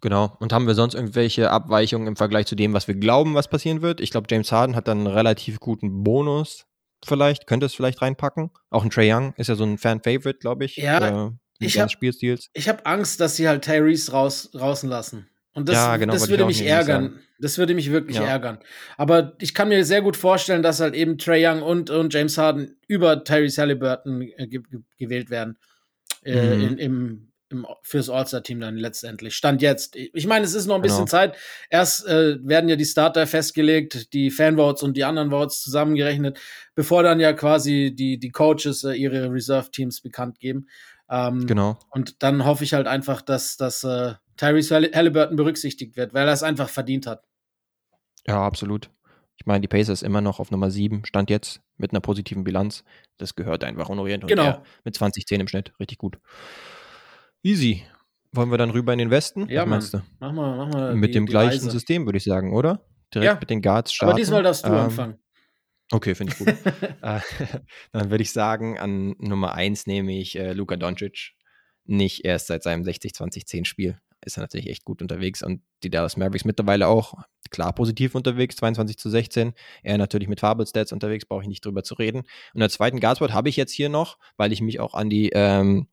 [0.00, 0.36] Genau.
[0.38, 3.82] Und haben wir sonst irgendwelche Abweichungen im Vergleich zu dem, was wir glauben, was passieren
[3.82, 4.00] wird?
[4.00, 6.66] Ich glaube, James Harden hat dann einen relativ guten Bonus.
[7.04, 8.50] Vielleicht, könnte es vielleicht reinpacken.
[8.70, 10.76] Auch ein Trey Young ist ja so ein Fan-Favorite, glaube ich.
[10.76, 11.90] Ja, äh, ich habe
[12.52, 15.28] ich hab Angst, dass sie halt Tyrese raus, draußen lassen.
[15.54, 17.18] Und das, ja, genau, das würde mich ärgern.
[17.40, 18.24] Das würde mich wirklich ja.
[18.24, 18.58] ärgern.
[18.96, 22.36] Aber ich kann mir sehr gut vorstellen, dass halt eben Trey Young und, und James
[22.36, 24.60] Harden über Tyrese Halliburton äh, ge
[24.98, 25.56] gewählt werden.
[26.24, 26.62] Äh, mhm.
[26.62, 29.34] in, im, im, fürs All-Star-Team dann letztendlich.
[29.34, 29.96] Stand jetzt.
[29.96, 31.10] Ich meine, es ist noch ein bisschen genau.
[31.10, 31.36] Zeit.
[31.70, 36.38] Erst äh, werden ja die Starter festgelegt, die Fanvotes und die anderen Votes zusammengerechnet,
[36.74, 40.66] bevor dann ja quasi die, die Coaches äh, ihre Reserve-Teams bekannt geben.
[41.10, 41.78] Ähm, genau.
[41.90, 46.32] Und dann hoffe ich halt einfach, dass, dass äh, Tyrese Halliburton berücksichtigt wird, weil er
[46.32, 47.24] es einfach verdient hat.
[48.26, 48.90] Ja, absolut.
[49.36, 52.84] Ich meine, die Pacers immer noch auf Nummer 7, stand jetzt mit einer positiven Bilanz.
[53.18, 54.22] Das gehört einfach honoriert.
[54.22, 54.62] Und genau.
[54.84, 55.72] mit 20-10 im Schnitt.
[55.78, 56.18] Richtig gut.
[57.42, 57.84] Easy.
[58.32, 59.48] Wollen wir dann rüber in den Westen?
[59.48, 60.02] Ja, Was meinst du?
[60.18, 61.70] Mach mal, mach mal mit die, dem die gleichen Reise.
[61.70, 62.84] System, würde ich sagen, oder?
[63.14, 63.38] Direkt ja.
[63.40, 64.10] mit den Guards starten.
[64.10, 65.18] Aber diesmal darfst du ähm, anfangen.
[65.90, 66.48] Okay, finde ich gut.
[67.02, 67.20] äh,
[67.92, 71.32] dann würde ich sagen, an Nummer 1 nehme ich äh, Luka Doncic.
[71.84, 73.98] Nicht erst seit seinem 60-20-10-Spiel.
[74.22, 77.14] ist er natürlich echt gut unterwegs und die Dallas Mavericks mittlerweile auch
[77.50, 79.54] klar positiv unterwegs, 22 zu 16.
[79.82, 82.24] Er natürlich mit Fabel-Stats unterwegs, brauche ich nicht drüber zu reden.
[82.52, 85.30] Und der zweiten Guardspot habe ich jetzt hier noch, weil ich mich auch an die
[85.32, 85.88] ähm,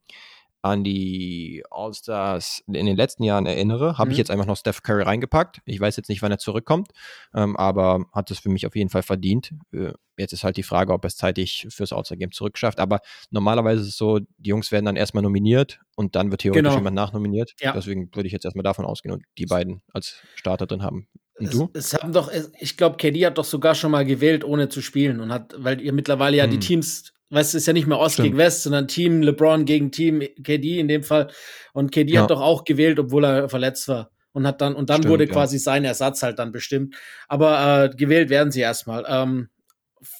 [0.65, 4.11] an die All-Stars in den letzten Jahren erinnere, habe mhm.
[4.13, 5.61] ich jetzt einfach noch Steph Curry reingepackt.
[5.65, 6.89] Ich weiß jetzt nicht, wann er zurückkommt,
[7.35, 9.51] ähm, aber hat es für mich auf jeden Fall verdient.
[9.71, 12.79] Äh, jetzt ist halt die Frage, ob er es zeitig fürs All-Star-Game zurückschafft.
[12.79, 16.63] Aber normalerweise ist es so, die Jungs werden dann erstmal nominiert und dann wird theoretisch
[16.63, 16.77] genau.
[16.77, 17.53] jemand nachnominiert.
[17.59, 17.73] Ja.
[17.73, 21.07] Deswegen würde ich jetzt erstmal davon ausgehen und die beiden als Starter drin haben.
[21.37, 21.69] Und du?
[21.73, 24.81] Es, es haben doch, ich glaube, KD hat doch sogar schon mal gewählt, ohne zu
[24.81, 26.51] spielen und hat, weil ihr mittlerweile ja hm.
[26.51, 28.27] die Teams weißt du, ist ja nicht mehr Ost Stimmt.
[28.27, 31.29] gegen West, sondern Team LeBron gegen Team KD in dem Fall.
[31.73, 32.21] Und KD ja.
[32.23, 34.09] hat doch auch gewählt, obwohl er verletzt war.
[34.31, 35.61] Und hat dann, und dann Stimmt, wurde quasi ja.
[35.61, 36.95] sein Ersatz halt dann bestimmt.
[37.27, 39.05] Aber äh, gewählt werden sie erstmal.
[39.07, 39.49] Ähm,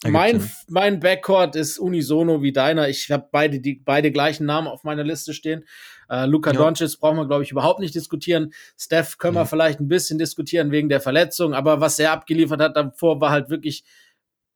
[0.05, 2.89] mein, mein Backcourt ist unisono wie deiner.
[2.89, 5.63] Ich habe beide die beide gleichen Namen auf meiner Liste stehen.
[6.09, 6.57] Äh, Luka ja.
[6.57, 8.51] Doncic brauchen wir, glaube ich, überhaupt nicht diskutieren.
[8.78, 9.39] Steph können mhm.
[9.39, 13.32] wir vielleicht ein bisschen diskutieren wegen der Verletzung, aber was er abgeliefert hat davor war
[13.32, 13.84] halt wirklich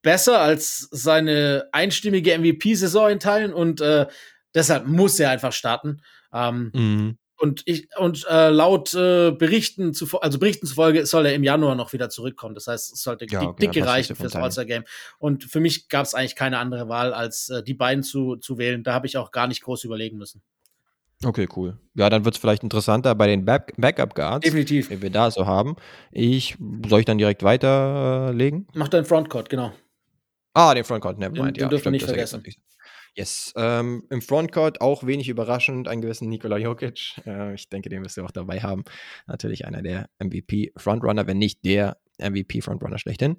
[0.02, 4.08] besser als seine einstimmige MVP-Saison in Teilen und äh,
[4.54, 6.02] deshalb muss er einfach starten.
[6.34, 7.18] Ähm, mhm.
[7.41, 11.76] Und ich und äh, laut äh, Berichten zu, also Berichten zufolge soll er im Januar
[11.76, 12.54] noch wieder zurückkommen.
[12.54, 14.84] Das heißt, es sollte ja, okay, dicke reichen fürs All-Star Game.
[15.20, 18.58] Und für mich gab es eigentlich keine andere Wahl, als äh, die beiden zu, zu
[18.58, 18.84] wählen.
[18.84, 20.41] Da habe ich auch gar nicht groß überlegen müssen.
[21.24, 21.78] Okay, cool.
[21.95, 24.89] Ja, dann wird es vielleicht interessanter bei den Back Backup Guards, Definitiv.
[24.89, 25.78] die wir da so haben.
[26.12, 28.68] Ich soll ich dann direkt weiterlegen?
[28.74, 29.72] Mach deinen Frontcourt, genau.
[30.54, 31.58] Ah, den Frontcourt, nevermind.
[31.58, 32.43] Den, ja, den dürfen wir nicht vergessen.
[33.16, 33.54] Yes.
[33.56, 37.20] Ähm, Im Frontcourt auch wenig überraschend, einen gewissen Nikola Jokic.
[37.26, 38.84] Äh, ich denke, den wirst du auch dabei haben.
[39.28, 43.38] Natürlich einer der MVP-Frontrunner, wenn nicht der MVP-Frontrunner schlechthin.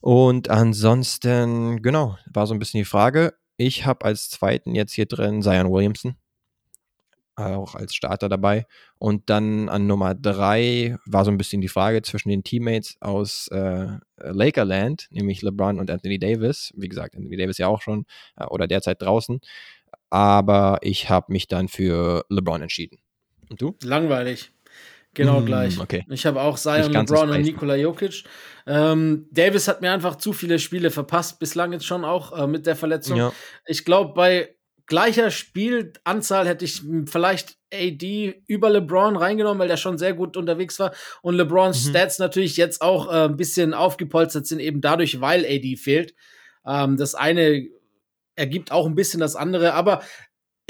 [0.00, 3.34] Und ansonsten, genau, war so ein bisschen die Frage.
[3.56, 6.16] Ich habe als zweiten jetzt hier drin Zion Williamson
[7.38, 8.66] auch als Starter dabei.
[8.98, 13.48] Und dann an Nummer drei war so ein bisschen die Frage zwischen den Teammates aus
[13.48, 16.72] äh, Lakerland, nämlich LeBron und Anthony Davis.
[16.76, 18.06] Wie gesagt, Anthony Davis ja auch schon
[18.36, 19.40] äh, oder derzeit draußen.
[20.10, 22.98] Aber ich habe mich dann für LeBron entschieden.
[23.50, 23.76] Und du?
[23.82, 24.52] Langweilig.
[25.14, 25.80] Genau mm, gleich.
[25.80, 26.04] Okay.
[26.10, 28.24] Ich habe auch Zion, LeBron und Nikola Jokic.
[28.66, 32.66] Ähm, Davis hat mir einfach zu viele Spiele verpasst, bislang jetzt schon auch äh, mit
[32.66, 33.16] der Verletzung.
[33.16, 33.32] Ja.
[33.66, 34.54] Ich glaube, bei
[34.88, 40.78] gleicher Spielanzahl hätte ich vielleicht AD über LeBron reingenommen, weil der schon sehr gut unterwegs
[40.80, 40.92] war.
[41.22, 41.90] Und LeBrons mhm.
[41.90, 46.14] Stats natürlich jetzt auch äh, ein bisschen aufgepolstert sind, eben dadurch, weil AD fehlt.
[46.66, 47.68] Ähm, das eine
[48.34, 50.02] ergibt auch ein bisschen das andere, aber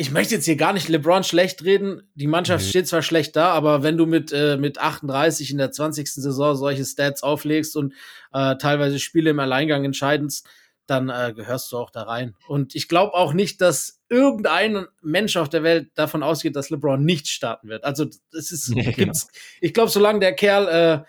[0.01, 2.03] ich möchte jetzt hier gar nicht LeBron schlecht reden.
[2.15, 2.69] Die Mannschaft mhm.
[2.69, 6.13] steht zwar schlecht da, aber wenn du mit, äh, mit 38 in der 20.
[6.13, 7.95] Saison solche Stats auflegst und
[8.33, 10.47] äh, teilweise Spiele im Alleingang entscheidest,
[10.89, 12.35] dann äh, gehörst du auch da rein.
[12.49, 17.05] Und ich glaube auch nicht, dass irgendein Mensch auf der Welt davon ausgeht, dass LeBron
[17.05, 17.85] nicht starten wird.
[17.85, 19.13] Also es ist, ja, genau.
[19.61, 21.05] ich glaube, solange der Kerl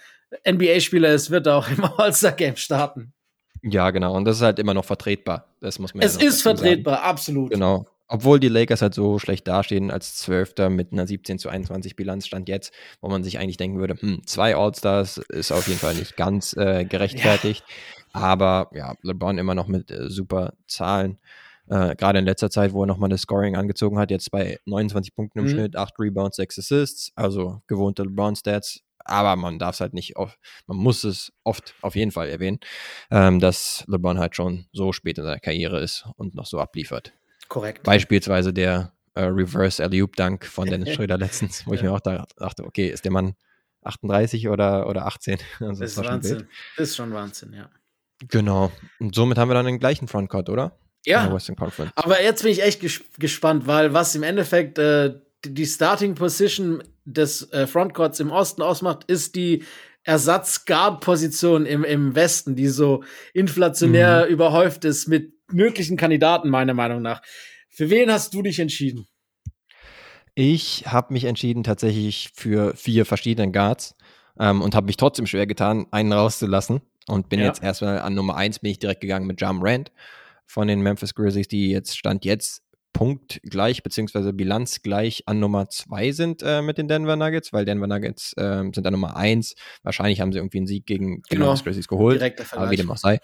[0.46, 3.14] äh, NBA-Spieler ist, wird er auch im All-Star-Game starten.
[3.62, 4.16] Ja, genau.
[4.16, 5.48] Und das ist halt immer noch vertretbar.
[5.60, 6.04] Das muss man.
[6.04, 7.08] Es ja ist vertretbar, sagen.
[7.08, 7.52] absolut.
[7.52, 7.86] Genau.
[8.12, 12.26] Obwohl die Lakers halt so schlecht dastehen als Zwölfter mit einer 17 zu 21 Bilanz
[12.26, 15.94] stand jetzt, wo man sich eigentlich denken würde, hm, zwei All-Stars ist auf jeden Fall
[15.94, 17.64] nicht ganz äh, gerechtfertigt.
[17.68, 17.99] Ja.
[18.14, 21.20] Aber ja, LeBron immer noch mit äh, super Zahlen.
[21.68, 25.16] Äh, Gerade in letzter Zeit, wo er nochmal das Scoring angezogen hat, jetzt bei 29
[25.16, 25.50] Punkten im mhm.
[25.50, 28.82] Schnitt, 8 Rebounds, 6 Assists, also gewohnte LeBron-Stats.
[29.06, 30.38] Aber man darf es halt nicht oft,
[30.68, 32.60] man muss es oft auf jeden Fall erwähnen,
[33.10, 37.14] ähm, dass LeBron halt schon so spät in seiner Karriere ist und noch so abliefert.
[37.48, 37.84] Korrekt.
[37.84, 41.78] Beispielsweise der äh, Reverse Alley-Oop Dunk von Dennis Schröder letztens, wo ja.
[41.78, 43.36] ich mir auch da dachte, okay, ist der Mann
[43.84, 45.38] 38 oder, oder 18?
[45.60, 46.48] Also das ist Wahnsinn.
[46.78, 47.70] Das ist schon Wahnsinn, ja.
[48.28, 48.72] Genau.
[49.00, 50.78] Und somit haben wir dann den gleichen Frontcourt, oder?
[51.06, 51.22] Ja.
[51.96, 55.16] Aber jetzt bin ich echt ges gespannt, weil was im Endeffekt äh,
[55.46, 59.64] die Starting Position des äh, Frontcourts im Osten ausmacht, ist die
[60.04, 63.04] Ersatz-Guard-Position im, im Westen, die so
[63.34, 64.34] inflationär mhm.
[64.34, 67.22] überhäuft ist mit möglichen Kandidaten, meiner Meinung nach.
[67.70, 69.08] Für wen hast du dich entschieden?
[70.36, 73.96] Ich habe mich entschieden tatsächlich für vier verschiedene Guards
[74.40, 76.82] ähm, und habe mich trotzdem schwer getan, einen rauszulassen.
[77.10, 77.48] Und bin ja.
[77.48, 79.92] jetzt erstmal an Nummer eins bin ich direkt gegangen mit Jam Rand
[80.46, 86.42] von den Memphis Grizzlies, die jetzt Stand jetzt punktgleich beziehungsweise bilanzgleich an Nummer zwei sind
[86.44, 89.56] äh, mit den Denver Nuggets, weil Denver Nuggets äh, sind an Nummer eins.
[89.84, 91.48] Wahrscheinlich haben sie irgendwie einen Sieg gegen die genau.
[91.48, 93.20] Memphis Grizzlies geholt, aber wie dem auch sei.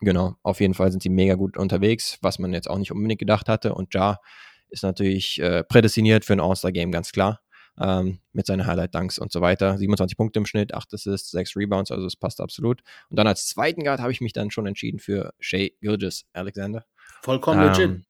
[0.00, 3.18] Genau, auf jeden Fall sind sie mega gut unterwegs, was man jetzt auch nicht unbedingt
[3.18, 3.74] gedacht hatte.
[3.74, 4.20] Und Ja
[4.68, 7.40] ist natürlich äh, prädestiniert für ein All-Star-Game, ganz klar.
[7.80, 9.76] Ähm, mit seinen Highlight-Dunks und so weiter.
[9.76, 12.82] 27 Punkte im Schnitt, 8 Assists, 6 Rebounds, also es passt absolut.
[13.10, 16.84] Und dann als zweiten Guard habe ich mich dann schon entschieden für Shea Gilgis Alexander.
[17.22, 18.06] Vollkommen ähm, legit.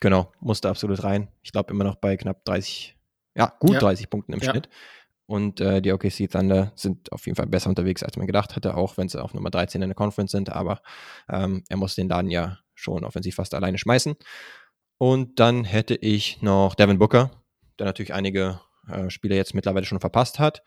[0.00, 1.28] Genau, musste absolut rein.
[1.42, 2.96] Ich glaube immer noch bei knapp 30,
[3.36, 3.80] ja, gut ja.
[3.80, 4.50] 30 Punkten im ja.
[4.50, 4.68] Schnitt.
[5.26, 8.74] Und äh, die OKC Thunder sind auf jeden Fall besser unterwegs, als man gedacht hatte,
[8.76, 10.50] auch wenn sie auf Nummer 13 in der Conference sind.
[10.50, 10.80] Aber
[11.28, 14.16] ähm, er muss den Laden ja schon offensiv fast alleine schmeißen.
[14.96, 17.30] Und dann hätte ich noch Devin Booker,
[17.78, 18.60] der natürlich einige
[18.90, 20.62] äh, Spiele jetzt mittlerweile schon verpasst hat,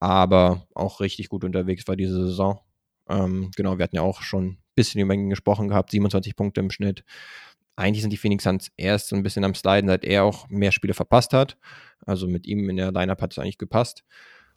[0.00, 2.60] aber auch richtig gut unterwegs war diese Saison.
[3.08, 6.60] Ähm, genau, wir hatten ja auch schon ein bisschen über ihn gesprochen gehabt, 27 Punkte
[6.60, 7.04] im Schnitt.
[7.76, 10.72] Eigentlich sind die Phoenix Suns erst so ein bisschen am Sliden, seit er auch mehr
[10.72, 11.56] Spiele verpasst hat.
[12.04, 14.04] Also mit ihm in der Lineup hat es eigentlich gepasst.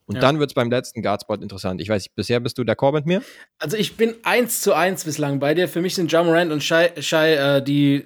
[0.05, 0.21] Und ja.
[0.21, 1.81] dann wird es beim letzten Guardspot interessant.
[1.81, 3.23] Ich weiß nicht, bisher bist du d'accord mit mir?
[3.57, 5.67] Also ich bin eins zu eins bislang bei dir.
[5.67, 8.05] Für mich sind John Morant und Shai, Shai äh, die,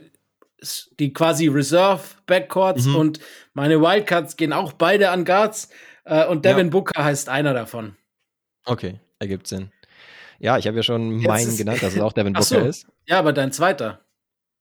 [1.00, 2.96] die quasi Reserve Backcourts mhm.
[2.96, 3.20] und
[3.54, 5.70] meine Wildcards gehen auch beide an Guards.
[6.06, 6.72] Äh, und Devin ja.
[6.72, 7.96] Booker heißt einer davon.
[8.66, 9.72] Okay, ergibt Sinn.
[10.40, 12.60] Ja, ich habe ja schon meinen genannt, dass es auch Devin Booker so.
[12.60, 12.88] ist.
[13.08, 14.02] Ja, aber dein zweiter.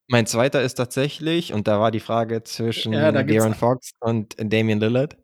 [0.08, 4.80] Mein zweiter ist tatsächlich, und da war die Frage zwischen ja, Darren Fox und Damian
[4.80, 5.16] Lillard.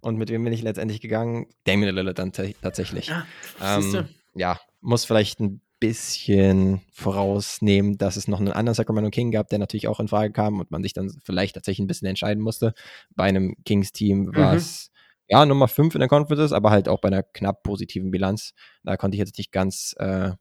[0.00, 1.46] Und mit wem bin ich letztendlich gegangen?
[1.64, 3.06] Damian Lillard dann tatsächlich.
[3.06, 3.26] Ja,
[3.62, 9.48] ähm, ja, muss vielleicht ein bisschen vorausnehmen, dass es noch einen anderen Sacramento King gab,
[9.48, 12.42] der natürlich auch in Frage kam und man sich dann vielleicht tatsächlich ein bisschen entscheiden
[12.42, 12.72] musste.
[13.14, 14.34] Bei einem Kings-Team, mhm.
[14.34, 15.24] was mhm.
[15.28, 18.54] ja Nummer 5 in der Conference ist, aber halt auch bei einer knapp positiven Bilanz.
[18.82, 20.32] Da konnte ich jetzt nicht ganz äh,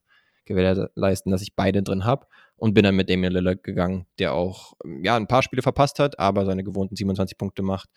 [0.45, 2.25] gewährleisten, dass ich beide drin habe
[2.55, 6.19] und bin dann mit Damian Lillard gegangen, der auch ja ein paar Spiele verpasst hat,
[6.19, 7.89] aber seine gewohnten 27 Punkte macht,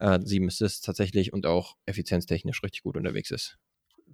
[0.00, 3.58] äh, sieben Assists tatsächlich und auch effizienztechnisch richtig gut unterwegs ist.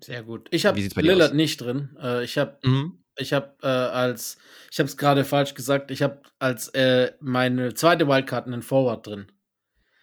[0.02, 0.48] Sehr gut.
[0.50, 1.36] Ich habe Lillard aus?
[1.36, 1.96] nicht drin.
[2.00, 3.04] Äh, ich habe mhm.
[3.16, 4.38] ich habe äh, als
[4.70, 5.90] ich habe es gerade falsch gesagt.
[5.90, 9.26] Ich habe als äh, meine zweite Wildcard einen Forward drin.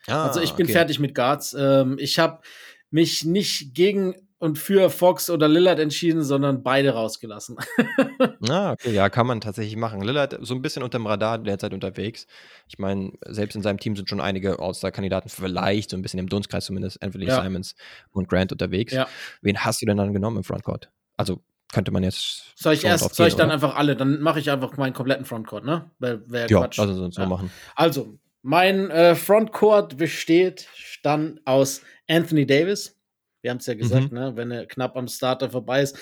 [0.07, 0.73] Ah, also ich bin okay.
[0.73, 1.55] fertig mit Guards.
[1.57, 2.41] Ähm, ich habe
[2.89, 7.57] mich nicht gegen und für Fox oder Lillard entschieden, sondern beide rausgelassen.
[8.49, 10.01] ah, okay, ja, kann man tatsächlich machen.
[10.01, 12.25] Lillard so ein bisschen unterm Radar derzeit unterwegs.
[12.67, 16.27] Ich meine, selbst in seinem Team sind schon einige All-Star-Kandidaten vielleicht so ein bisschen im
[16.27, 17.39] Dunstkreis zumindest, Anthony ja.
[17.39, 17.75] Simons
[18.13, 18.93] und Grant unterwegs.
[18.93, 19.07] Ja.
[19.43, 20.89] Wen hast du denn dann genommen im Frontcourt?
[21.17, 21.39] Also
[21.71, 22.45] könnte man jetzt.
[22.55, 23.53] Soll ich erst, soll ich dann oder?
[23.53, 25.91] einfach alle, dann mache ich einfach meinen kompletten Frontcourt, ne?
[25.99, 26.19] Wär
[26.49, 26.79] ja, Quatsch.
[26.79, 27.27] also sonst ja.
[27.27, 27.51] machen.
[27.75, 30.67] Also, mein äh, Frontcourt besteht
[31.03, 32.99] dann aus Anthony Davis,
[33.41, 34.17] wir haben es ja gesagt, mhm.
[34.17, 35.97] ne, wenn er knapp am Starter vorbei ist.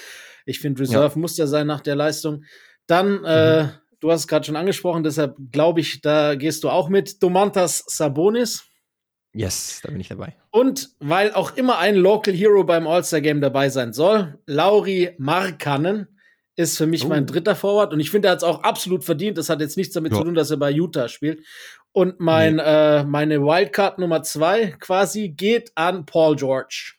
[0.45, 1.19] Ich finde, Reserve ja.
[1.19, 2.43] muss ja sein nach der Leistung.
[2.87, 3.69] Dann, äh, mhm.
[3.99, 7.21] du hast es gerade schon angesprochen, deshalb glaube ich, da gehst du auch mit.
[7.21, 8.65] Domantas Sabonis.
[9.33, 10.35] Yes, da bin ich dabei.
[10.49, 16.07] Und weil auch immer ein Local Hero beim All-Star-Game dabei sein soll, Lauri Markanen
[16.55, 17.07] ist für mich oh.
[17.07, 19.37] mein dritter Forward und ich finde, er hat es auch absolut verdient.
[19.37, 20.17] Das hat jetzt nichts damit ja.
[20.17, 21.45] zu tun, dass er bei Utah spielt.
[21.91, 22.63] Und mein, nee.
[22.63, 26.98] äh, meine Wildcard Nummer zwei quasi geht an Paul George.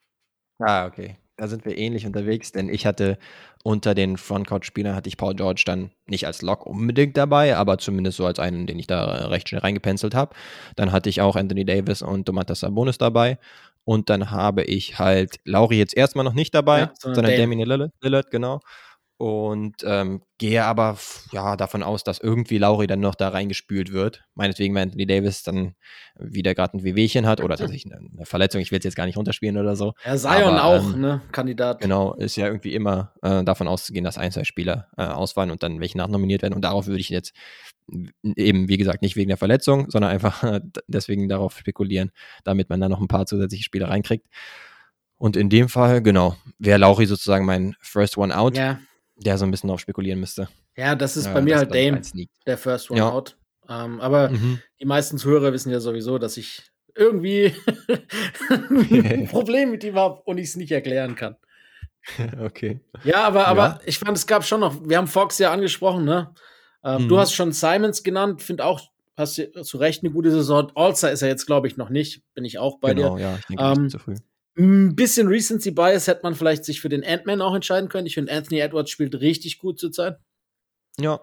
[0.61, 1.17] Ah, okay.
[1.37, 3.19] Da sind wir ähnlich unterwegs, denn ich hatte
[3.63, 8.19] unter den Frontcourt-Spielern hatte ich Paul George dann nicht als Lock unbedingt dabei, aber zumindest
[8.19, 10.35] so als einen, den ich da recht schnell reingepenzelt habe.
[10.77, 13.39] Dann hatte ich auch Anthony Davis und Domantas Sabonis dabei.
[13.85, 17.67] Und dann habe ich halt Lauri jetzt erstmal noch nicht dabei, ja, sondern, sondern Damien
[17.67, 18.61] Lillard, Lillard, genau
[19.21, 20.97] und ähm, gehe aber
[21.31, 24.25] ja davon aus, dass irgendwie Lauri dann noch da reingespült wird.
[24.35, 25.75] Meinetwegen, wenn Anthony Davis dann
[26.19, 29.05] wieder gerade ein Wehwehchen hat oder tatsächlich eine, eine Verletzung, ich will es jetzt gar
[29.05, 29.93] nicht runterspielen oder so.
[30.07, 31.83] Ja, Zion aber, auch, ähm, ne, Kandidat.
[31.83, 35.63] Genau, ist ja irgendwie immer äh, davon auszugehen, dass ein, zwei Spieler äh, ausfallen und
[35.63, 36.55] dann welche nachnominiert werden.
[36.55, 37.35] Und darauf würde ich jetzt
[38.23, 42.11] eben, wie gesagt, nicht wegen der Verletzung, sondern einfach äh, deswegen darauf spekulieren,
[42.43, 44.27] damit man da noch ein paar zusätzliche Spieler reinkriegt.
[45.19, 48.57] Und in dem Fall, genau, wäre Lauri sozusagen mein First One Out.
[48.57, 48.79] Ja
[49.21, 50.49] der so ein bisschen darauf spekulieren müsste.
[50.77, 52.01] Ja, das ist bei mir halt Dame,
[52.47, 53.11] der First One ja.
[53.11, 53.37] Out.
[53.69, 54.61] Ähm, aber mhm.
[54.81, 56.63] die meisten Zuhörer wissen ja sowieso, dass ich
[56.95, 57.55] irgendwie
[58.51, 61.37] ein Problem mit ihm habe und ich es nicht erklären kann.
[62.41, 62.81] Okay.
[63.05, 63.81] Ja, aber, aber ja.
[63.85, 66.35] ich fand, es gab schon noch, wir haben Fox ja angesprochen, ne?
[66.83, 67.09] Ähm, mhm.
[67.09, 68.81] Du hast schon Simons genannt, finde auch,
[69.17, 70.73] hast du zu Recht eine gute Saison.
[70.75, 72.23] All-Star ist er jetzt, glaube ich, noch nicht.
[72.33, 73.23] Bin ich auch bei genau, dir.
[73.23, 74.15] Genau, ja, ich denke, ähm, zu früh.
[74.61, 78.07] Ein bisschen Recency Bias hätte man vielleicht sich für den Ant-Man auch entscheiden können.
[78.07, 80.19] Ich finde, Anthony Edwards spielt richtig gut zurzeit.
[80.99, 81.21] Ja.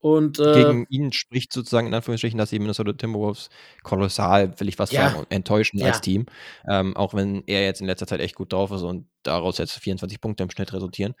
[0.00, 3.50] Und, äh, Gegen ihn spricht sozusagen in Anführungsstrichen, dass die Minnesota Timberwolves
[3.84, 5.10] kolossal, will ich fast ja.
[5.10, 5.86] sagen, enttäuschen ja.
[5.86, 6.26] als Team.
[6.68, 9.78] Ähm, auch wenn er jetzt in letzter Zeit echt gut drauf ist und daraus jetzt
[9.78, 11.14] 24 Punkte im Schnitt resultieren.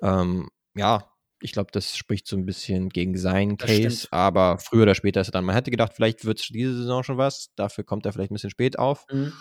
[0.00, 1.10] Ähm, ja,
[1.42, 5.28] ich glaube, das spricht so ein bisschen gegen seinen Case, aber früher oder später ist
[5.28, 5.44] er dann.
[5.44, 7.50] Man hätte gedacht, vielleicht wird es diese Saison schon was.
[7.56, 9.04] Dafür kommt er vielleicht ein bisschen spät auf.
[9.12, 9.34] Mhm.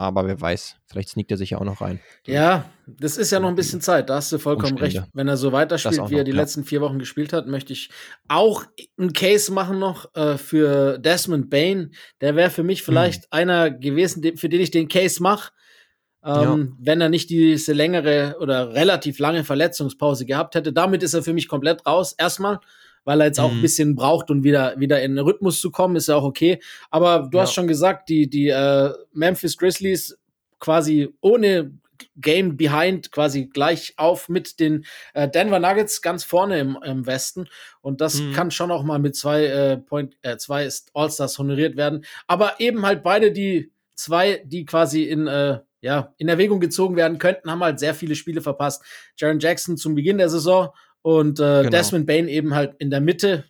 [0.00, 2.00] Aber wer weiß, vielleicht sneakt er sich ja auch noch rein.
[2.26, 5.00] Ja, das ist ja noch ein bisschen Zeit, da hast du vollkommen Umstände.
[5.00, 5.10] recht.
[5.12, 6.38] Wenn er so weiterspielt, wie er die ja.
[6.38, 7.90] letzten vier Wochen gespielt hat, möchte ich
[8.26, 8.64] auch
[8.98, 11.92] einen Case machen noch äh, für Desmond Bain.
[12.22, 13.28] Der wäre für mich vielleicht hm.
[13.30, 15.52] einer gewesen, für den ich den Case mache.
[16.24, 16.76] Ähm, ja.
[16.78, 20.72] Wenn er nicht diese längere oder relativ lange Verletzungspause gehabt hätte.
[20.72, 22.14] Damit ist er für mich komplett raus.
[22.16, 22.60] Erstmal
[23.04, 23.58] weil er jetzt auch mhm.
[23.58, 26.60] ein bisschen braucht, um wieder, wieder in den Rhythmus zu kommen, ist ja auch okay.
[26.90, 27.42] Aber du ja.
[27.42, 30.18] hast schon gesagt, die, die äh, Memphis Grizzlies
[30.58, 31.72] quasi ohne
[32.16, 34.84] Game Behind quasi gleich auf mit den
[35.14, 37.48] äh, Denver Nuggets ganz vorne im, im Westen.
[37.80, 38.32] Und das mhm.
[38.32, 42.04] kann schon auch mal mit zwei, äh, Point, äh, zwei All-Stars honoriert werden.
[42.26, 47.18] Aber eben halt beide die zwei, die quasi in, äh, ja, in Erwägung gezogen werden
[47.18, 48.82] könnten, haben halt sehr viele Spiele verpasst.
[49.16, 50.70] Jaron Jackson zum Beginn der Saison
[51.02, 51.70] und äh, genau.
[51.70, 53.44] Desmond Bain eben halt in der Mitte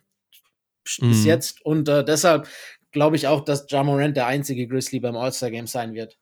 [0.99, 1.09] mhm.
[1.09, 1.65] bis jetzt.
[1.65, 2.47] Und äh, deshalb
[2.91, 6.17] glaube ich auch, dass Jamorant der einzige Grizzly beim All-Star-Game sein wird.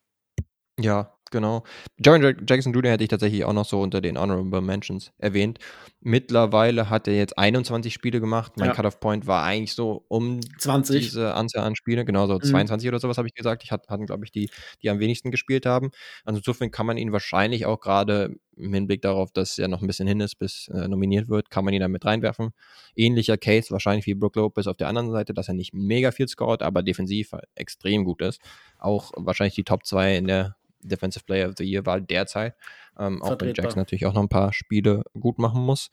[0.80, 1.64] Ja, Genau.
[1.98, 2.92] Jaron Jackson Jr.
[2.92, 5.60] hätte ich tatsächlich auch noch so unter den Honorable Mentions erwähnt.
[6.02, 8.54] Mittlerweile hat er jetzt 21 Spiele gemacht.
[8.58, 8.74] Mein ja.
[8.74, 11.02] Cut-Off Point war eigentlich so um 20.
[11.02, 12.44] diese Anzahl an Spiele, genau so mhm.
[12.44, 13.64] 22 oder sowas habe ich gesagt.
[13.64, 14.50] Ich hatte, hatten, glaube ich, die,
[14.82, 15.92] die am wenigsten gespielt haben.
[16.24, 19.88] Also insofern kann man ihn wahrscheinlich auch gerade im Hinblick darauf, dass er noch ein
[19.88, 22.52] bisschen hin ist, bis äh, nominiert wird, kann man ihn damit reinwerfen.
[22.96, 26.28] Ähnlicher Case wahrscheinlich wie Brook Lopez auf der anderen Seite, dass er nicht mega viel
[26.28, 28.42] scoret, aber defensiv extrem gut ist.
[28.78, 30.56] Auch wahrscheinlich die Top 2 in der
[30.90, 32.56] Defensive Player of the Year Wahl derzeit.
[32.98, 35.90] Ähm, auch wenn Jackson natürlich auch noch ein paar Spiele gut machen muss,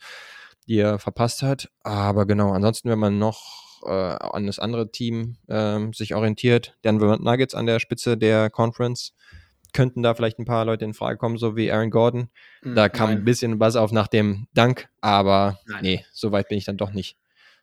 [0.66, 1.70] die er verpasst hat.
[1.84, 7.18] Aber genau, ansonsten, wenn man noch äh, an das andere Team äh, sich orientiert, Denver
[7.18, 9.12] Nuggets an der Spitze der Conference,
[9.72, 12.30] könnten da vielleicht ein paar Leute in Frage kommen, so wie Aaron Gordon.
[12.62, 13.18] Hm, da kam Nein.
[13.18, 15.82] ein bisschen was auf nach dem Dank, aber Nein.
[15.82, 17.16] nee, so weit bin ich dann doch nicht.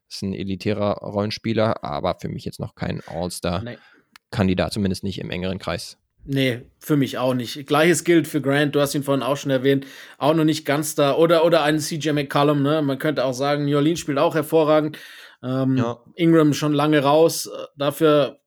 [0.08, 5.32] Das ist ein elitärer Rollenspieler, aber für mich jetzt noch kein All-Star-Kandidat, zumindest nicht im
[5.32, 5.98] engeren Kreis.
[6.26, 7.68] Nee, für mich auch nicht.
[7.68, 9.86] Gleiches gilt für Grant, du hast ihn vorhin auch schon erwähnt,
[10.18, 11.16] auch noch nicht ganz da.
[11.16, 12.82] Oder, oder ein CJ McCollum, ne?
[12.82, 14.98] Man könnte auch sagen, New Orleans spielt auch hervorragend.
[15.44, 16.00] Ähm, ja.
[16.16, 17.50] Ingram schon lange raus.
[17.76, 18.40] Dafür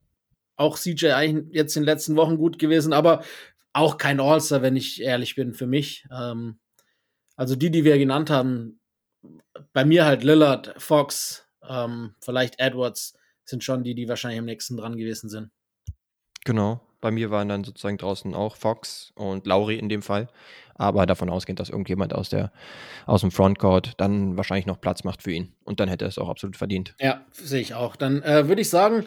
[0.57, 3.23] auch CJ eigentlich jetzt in den letzten Wochen gut gewesen, aber
[3.75, 6.07] auch kein All-Star, wenn ich ehrlich bin, für mich.
[6.11, 6.59] Ähm,
[7.37, 8.81] also die, die wir genannt haben,
[9.75, 14.79] bei mir halt Lillard, Fox, ähm, vielleicht Edwards, sind schon die, die wahrscheinlich am nächsten
[14.79, 15.51] dran gewesen sind.
[16.45, 16.81] Genau.
[17.07, 20.27] Bei mir waren dann sozusagen draußen auch Fox und Lauri in dem Fall.
[20.75, 22.51] Aber davon ausgehend, dass irgendjemand aus, der,
[23.07, 25.53] aus dem Frontcourt dann wahrscheinlich noch Platz macht für ihn.
[25.63, 26.97] Und dann hätte er es auch absolut verdient.
[26.99, 27.95] Ja, sehe ich auch.
[27.95, 29.07] Dann äh, würde ich sagen,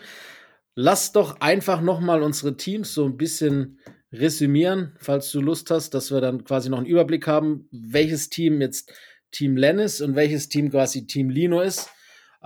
[0.75, 3.81] lass doch einfach nochmal unsere Teams so ein bisschen
[4.13, 8.61] resümieren, falls du Lust hast, dass wir dann quasi noch einen Überblick haben, welches Team
[8.61, 8.93] jetzt
[9.31, 11.89] Team Len ist und welches Team quasi Team Lino ist.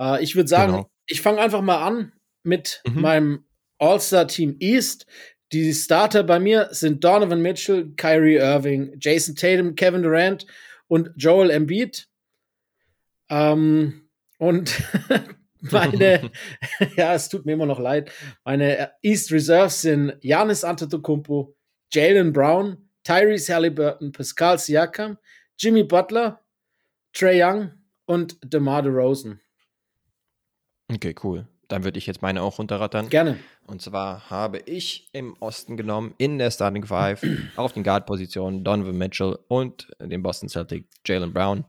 [0.00, 0.90] Äh, ich würde sagen, genau.
[1.06, 3.00] ich fange einfach mal an mit mhm.
[3.00, 3.44] meinem
[3.78, 5.06] All-Star-Team East.
[5.52, 10.46] Die Starter bei mir sind Donovan Mitchell, Kyrie Irving, Jason Tatum, Kevin Durant
[10.88, 12.08] und Joel Embiid.
[13.28, 14.82] Ähm, und
[15.60, 16.30] meine,
[16.96, 18.10] ja, es tut mir immer noch leid,
[18.44, 21.54] meine East Reserves sind Giannis Antetokounmpo,
[21.92, 25.18] Jalen Brown, Tyrese Halliburton, Pascal Siakam,
[25.58, 26.40] Jimmy Butler,
[27.12, 27.70] Trey Young
[28.06, 29.40] und DeMar DeRozan.
[30.92, 31.46] Okay, cool.
[31.74, 33.08] Dann würde ich jetzt meine auch runterrattern.
[33.08, 33.36] Gerne.
[33.66, 37.20] Und zwar habe ich im Osten genommen, in der Starting Five,
[37.56, 41.64] auf den Guard-Positionen Donovan Mitchell und den Boston Celtic Jalen Brown.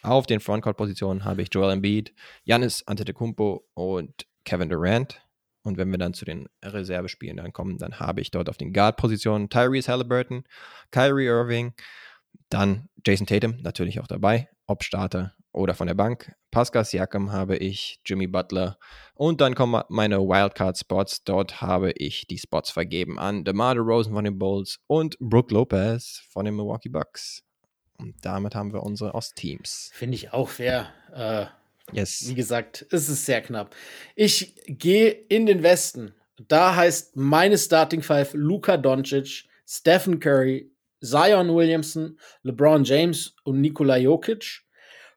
[0.00, 2.14] Auf den Frontcourt-Positionen habe ich Joel Embiid,
[2.46, 5.20] Giannis Antetokounmpo und Kevin Durant.
[5.64, 8.72] Und wenn wir dann zu den Reservespielen dann kommen, dann habe ich dort auf den
[8.72, 10.44] Guard-Positionen Tyrese Halliburton,
[10.92, 11.74] Kyrie Irving,
[12.48, 16.34] dann Jason Tatum natürlich auch dabei, ob Starter oder von der Bank.
[16.50, 18.78] Pascal Siakam habe ich, Jimmy Butler
[19.14, 21.24] und dann kommen meine Wildcard-Spots.
[21.24, 26.22] Dort habe ich die Spots vergeben an DeMar DeRozan von den Bulls und Brooke Lopez
[26.30, 27.42] von den Milwaukee Bucks.
[27.98, 29.90] Und damit haben wir unsere Ostteams.
[29.94, 30.92] Finde ich auch fair.
[31.14, 31.46] Äh,
[31.96, 32.24] yes.
[32.26, 33.74] Wie gesagt, es ist sehr knapp.
[34.16, 36.14] Ich gehe in den Westen.
[36.48, 43.96] Da heißt meine Starting Five Luka Doncic, Stephen Curry, Zion Williamson, LeBron James und Nikola
[43.96, 44.61] Jokic.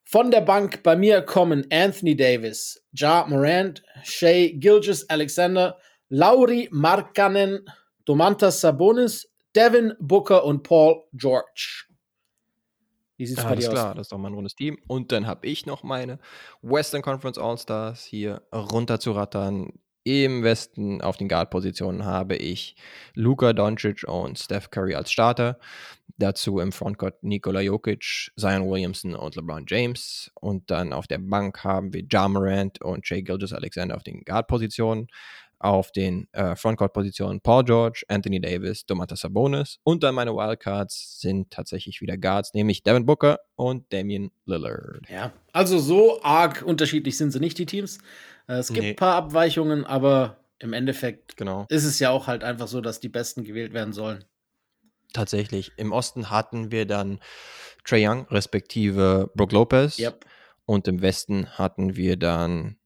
[0.07, 5.79] Von der Bank bei mir kommen Anthony Davis, Ja Morant, Shea Gilgis Alexander,
[6.09, 7.65] Lauri Markkanen,
[8.05, 11.85] Domantas Sabonis, Devin Booker und Paul George.
[13.17, 13.95] Wie sieht es bei dir klar, aus?
[13.95, 14.77] das ist doch mal ein rundes Team.
[14.87, 16.19] Und dann habe ich noch meine
[16.61, 19.73] Western Conference All-Stars hier runter zu rattern.
[20.07, 22.75] Im Westen auf den Guard-Positionen habe ich
[23.15, 25.57] Luka Doncic und Steph Curry als Starter.
[26.19, 30.29] Dazu im Frontcourt Nikola Jokic, Zion Williamson und LeBron James.
[30.39, 34.21] Und dann auf der Bank haben wir Ja Morant und Jay Gilgis Alexander auf den
[34.21, 35.07] Guard-Positionen.
[35.57, 39.79] Auf den äh, Frontcourt-Positionen Paul George, Anthony Davis, Domantas Sabonis.
[39.83, 45.09] Und dann meine Wildcards sind tatsächlich wieder Guards, nämlich Devin Booker und Damian Lillard.
[45.09, 47.97] Ja, also so arg unterschiedlich sind sie nicht, die Teams.
[48.47, 48.89] Äh, es gibt nee.
[48.91, 51.65] ein paar Abweichungen, aber im Endeffekt genau.
[51.69, 54.23] ist es ja auch halt einfach so, dass die Besten gewählt werden sollen.
[55.13, 55.71] Tatsächlich.
[55.77, 57.19] Im Osten hatten wir dann
[57.85, 59.97] Trey Young, respektive Brook Lopez.
[59.99, 60.25] Yep.
[60.65, 62.77] Und im Westen hatten wir dann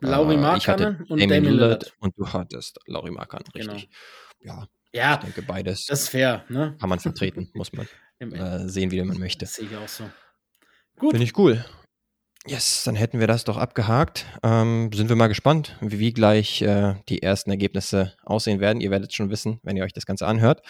[0.00, 1.94] Lauri äh, Markkanen und Damien Lillard.
[1.98, 3.72] Und du hattest Lauri Markkanen, genau.
[3.72, 3.90] richtig.
[4.40, 4.54] Genau.
[4.54, 6.76] Ja, Ja, ich denke, beides das ist fair, ne?
[6.78, 7.88] kann man vertreten, muss man
[8.18, 9.46] äh, sehen, wie man möchte.
[9.46, 10.04] Das sehe ich auch so.
[10.98, 11.12] Gut.
[11.12, 11.64] Finde ich cool.
[12.46, 14.26] Yes, dann hätten wir das doch abgehakt.
[14.42, 18.82] Ähm, sind wir mal gespannt, wie, wie gleich äh, die ersten Ergebnisse aussehen werden.
[18.82, 20.60] Ihr werdet schon wissen, wenn ihr euch das Ganze anhört.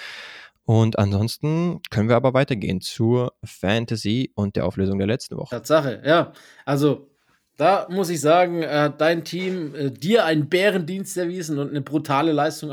[0.65, 5.57] Und ansonsten können wir aber weitergehen zur Fantasy und der Auflösung der letzten Woche.
[5.57, 6.33] Tatsache, ja.
[6.65, 7.11] Also,
[7.57, 12.33] da muss ich sagen, äh, dein Team äh, dir einen Bärendienst erwiesen und eine brutale
[12.33, 12.71] Leistung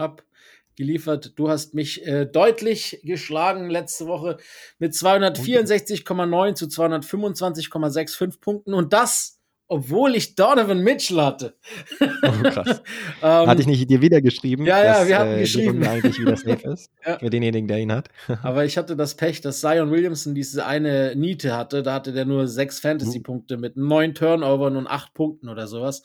[0.81, 1.33] abgeliefert.
[1.35, 4.37] Du hast mich äh, deutlich geschlagen letzte Woche
[4.79, 9.37] mit 264,9 zu 225,65 Punkten und das
[9.73, 11.55] obwohl ich Donovan Mitchell hatte.
[12.23, 12.81] Oh, krass.
[13.23, 14.65] ähm, hatte ich nicht dir wieder geschrieben?
[14.65, 15.83] Ja, ja, dass, wir hatten äh, geschrieben.
[15.87, 16.91] eigentlich wieder safe ist.
[17.05, 17.17] ja.
[17.19, 18.09] Für denjenigen, der ihn hat.
[18.43, 21.83] Aber ich hatte das Pech, dass Zion Williamson diese eine Niete hatte.
[21.83, 26.03] Da hatte der nur sechs Fantasy-Punkte mit neun Turnovern und acht Punkten oder sowas.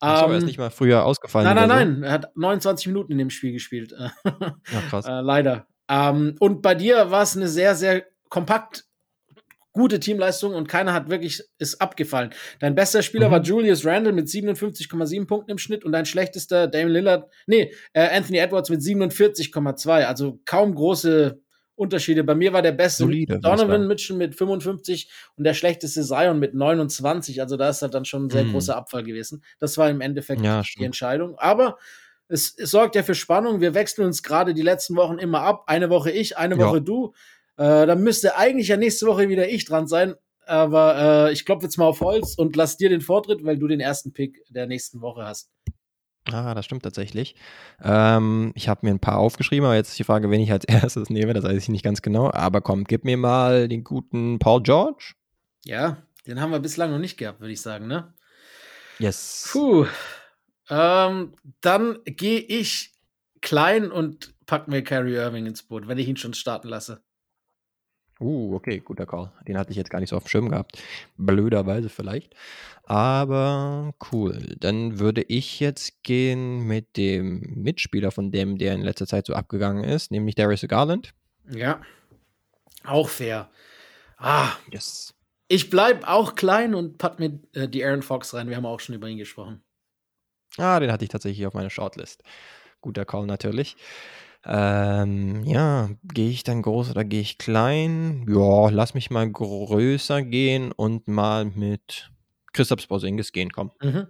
[0.00, 1.44] Achso, um, er ist ähm, nicht mal früher ausgefallen.
[1.46, 1.74] Nein, nein, so.
[1.74, 2.02] nein.
[2.02, 3.94] Er hat 29 Minuten in dem Spiel gespielt.
[3.98, 5.04] Ja, krass.
[5.08, 5.66] äh, leider.
[5.90, 8.84] Um, und bei dir war es eine sehr, sehr kompakt
[9.72, 12.32] gute Teamleistung und keiner hat wirklich ist abgefallen.
[12.58, 13.32] Dein bester Spieler mhm.
[13.32, 18.08] war Julius Randle mit 57,7 Punkten im Schnitt und dein schlechtester Damon Lillard, nee, äh,
[18.16, 20.04] Anthony Edwards mit 47,2.
[20.04, 21.40] Also kaum große
[21.80, 22.22] Unterschiede.
[22.22, 26.54] Bei mir war der beste Solide, Donovan Mitchell mit 55 und der schlechteste Zion mit
[26.54, 27.40] 29.
[27.40, 28.52] Also da ist halt dann schon ein sehr mhm.
[28.52, 29.42] großer Abfall gewesen.
[29.58, 31.38] Das war im Endeffekt ja, die Entscheidung.
[31.38, 31.78] Aber
[32.28, 33.60] es, es, sorgt ja für Spannung.
[33.60, 35.64] Wir wechseln uns gerade die letzten Wochen immer ab.
[35.66, 36.80] Eine Woche ich, eine Woche ja.
[36.80, 37.14] du.
[37.56, 40.14] Äh, dann müsste eigentlich ja nächste Woche wieder ich dran sein.
[40.46, 43.68] Aber äh, ich klopfe jetzt mal auf Holz und lass dir den Vortritt, weil du
[43.68, 45.50] den ersten Pick der nächsten Woche hast.
[46.32, 47.34] Ah, das stimmt tatsächlich.
[47.82, 50.64] Ähm, ich habe mir ein paar aufgeschrieben, aber jetzt ist die Frage, wen ich als
[50.68, 52.30] erstes nehme, das weiß ich nicht ganz genau.
[52.32, 55.14] Aber komm, gib mir mal den guten Paul George.
[55.64, 58.14] Ja, den haben wir bislang noch nicht gehabt, würde ich sagen, ne?
[58.98, 59.48] Yes.
[59.50, 59.86] Puh.
[60.68, 62.92] Ähm, dann gehe ich
[63.40, 67.02] klein und pack mir Kyrie Irving ins Boot, wenn ich ihn schon starten lasse.
[68.20, 69.32] Uh, okay, guter Call.
[69.48, 70.82] Den hatte ich jetzt gar nicht so auf dem Schirm gehabt.
[71.16, 72.34] Blöderweise vielleicht.
[72.84, 74.56] Aber cool.
[74.58, 79.34] Dann würde ich jetzt gehen mit dem Mitspieler von dem, der in letzter Zeit so
[79.34, 81.14] abgegangen ist, nämlich Darius Garland.
[81.50, 81.80] Ja.
[82.84, 83.48] Auch fair.
[84.18, 84.50] Ah.
[84.70, 85.14] Yes.
[85.48, 88.48] Ich bleib auch klein und pack mir äh, die Aaron Fox rein.
[88.48, 89.62] Wir haben auch schon über ihn gesprochen.
[90.58, 92.22] Ah, den hatte ich tatsächlich auf meiner Shortlist.
[92.80, 93.76] Guter Call natürlich.
[94.44, 98.26] Ähm, ja, gehe ich dann groß oder gehe ich klein?
[98.28, 102.10] Ja, lass mich mal größer gehen und mal mit
[102.52, 103.70] Christoph Porzingis gehen, komm.
[103.82, 104.06] Mhm.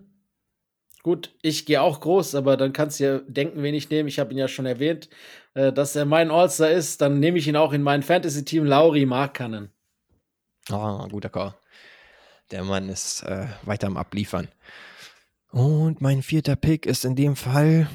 [1.03, 4.09] Gut, ich gehe auch groß, aber dann kannst du ja denken, wen ich nehme.
[4.09, 5.09] Ich habe ihn ja schon erwähnt,
[5.55, 7.01] äh, dass er mein All-Star ist.
[7.01, 9.71] Dann nehme ich ihn auch in mein Fantasy-Team, Lauri Markkanen.
[10.71, 11.55] Ah, guter Call.
[12.51, 14.49] Der Mann ist äh, weiter am Abliefern.
[15.51, 17.89] Und mein vierter Pick ist in dem Fall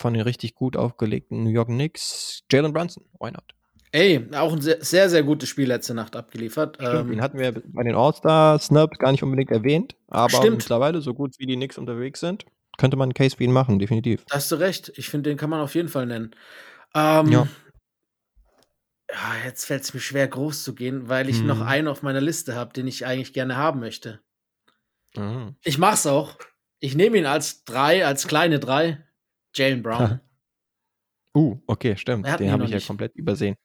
[0.00, 3.04] von den richtig gut aufgelegten New York Knicks, Jalen Brunson.
[3.20, 3.54] Why not?
[3.92, 6.76] Ey, auch ein sehr, sehr, sehr gutes Spiel letzte Nacht abgeliefert.
[6.76, 10.58] Stimmt, ähm, den hatten wir bei den All-Star-Snubs gar nicht unbedingt erwähnt, aber stimmt.
[10.58, 12.44] mittlerweile, so gut wie die Knicks unterwegs sind,
[12.78, 14.24] könnte man einen Case für ihn machen, definitiv.
[14.28, 14.92] Da hast du recht.
[14.96, 16.30] Ich finde, den kann man auf jeden Fall nennen.
[16.94, 17.48] Ähm, ja.
[19.10, 19.34] ja.
[19.44, 21.46] Jetzt fällt es mir schwer, groß zu gehen, weil ich hm.
[21.46, 21.66] noch mhm.
[21.66, 24.20] einen auf meiner Liste habe, den ich eigentlich gerne haben möchte.
[25.16, 25.56] Mhm.
[25.64, 26.36] Ich mach's auch.
[26.78, 29.04] Ich nehme ihn als drei, als kleine drei.
[29.54, 30.20] Jalen Brown.
[31.36, 32.26] uh, okay, stimmt.
[32.38, 33.56] Den habe ich ja komplett übersehen.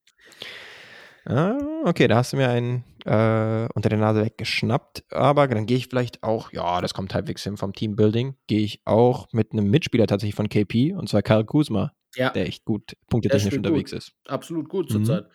[1.25, 5.05] Ah, okay, da hast du mir einen äh, unter der Nase weggeschnappt.
[5.11, 8.81] Aber dann gehe ich vielleicht auch, ja, das kommt halbwegs hin vom Teambuilding, gehe ich
[8.85, 12.31] auch mit einem Mitspieler tatsächlich von KP, und zwar Karl Kuzma, ja.
[12.31, 13.97] der echt gut punktetechnisch unterwegs gut.
[13.97, 14.13] ist.
[14.27, 15.05] Absolut gut mhm.
[15.05, 15.25] zurzeit.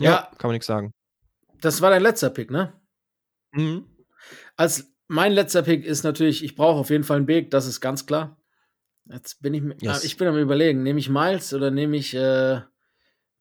[0.00, 0.92] Ja, ja, kann man nichts sagen.
[1.60, 2.72] Das war dein letzter Pick, ne?
[3.52, 3.86] Mhm.
[4.56, 7.80] Als mein letzter Pick ist natürlich, ich brauche auf jeden Fall einen Big, das ist
[7.80, 8.37] ganz klar.
[9.10, 10.04] Jetzt bin ich, yes.
[10.04, 12.60] ich bin am überlegen, nehme ich Miles oder nehme ich äh,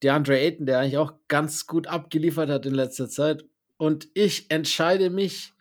[0.01, 3.43] DeAndre Ayton, der eigentlich auch ganz gut abgeliefert hat in letzter Zeit.
[3.78, 5.53] Und ich entscheide mich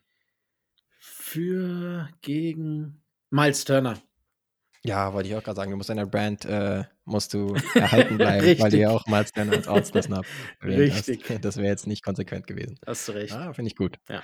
[0.98, 3.98] für gegen Miles Turner.
[4.84, 8.58] Ja, wollte ich auch gerade sagen, du musst deiner Brand äh, musst du erhalten bleiben,
[8.60, 10.28] weil du ja auch Miles Turner als Outlassen habt.
[10.62, 11.24] Richtig.
[11.26, 12.78] Das, das wäre jetzt nicht konsequent gewesen.
[12.86, 13.32] Hast du recht.
[13.32, 13.96] Ah, finde ich gut.
[14.08, 14.22] Ja.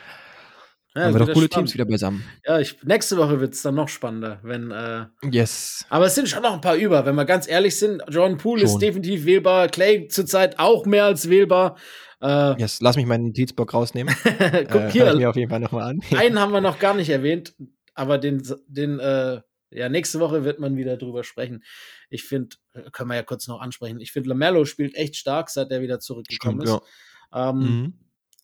[0.95, 1.69] Ja, Haben wir doch coole spannend.
[1.69, 2.23] Teams wieder beisammen.
[2.45, 4.71] Ja, ich, nächste Woche wird es dann noch spannender, wenn.
[4.71, 5.87] Äh, yes.
[5.89, 8.03] Aber es sind schon noch ein paar über, wenn wir ganz ehrlich sind.
[8.09, 11.77] John Poole ist definitiv wählbar, Clay zurzeit auch mehr als wählbar.
[12.21, 14.15] Äh, yes, lass mich meinen Notizblock rausnehmen.
[14.25, 14.35] Guck
[14.75, 15.15] äh, hier.
[15.15, 16.01] mir auf jeden Fall nochmal an.
[16.17, 17.55] einen haben wir noch gar nicht erwähnt,
[17.95, 19.41] aber den, den äh,
[19.71, 21.65] ja, nächste Woche wird man wieder drüber sprechen.
[22.11, 22.57] Ich finde,
[22.93, 23.99] können wir ja kurz noch ansprechen.
[24.01, 26.89] Ich finde, Lamello spielt echt stark, seit er wieder zurückgekommen Stimmt, ist.
[27.33, 27.51] Ja.
[27.51, 27.93] Ähm, mhm.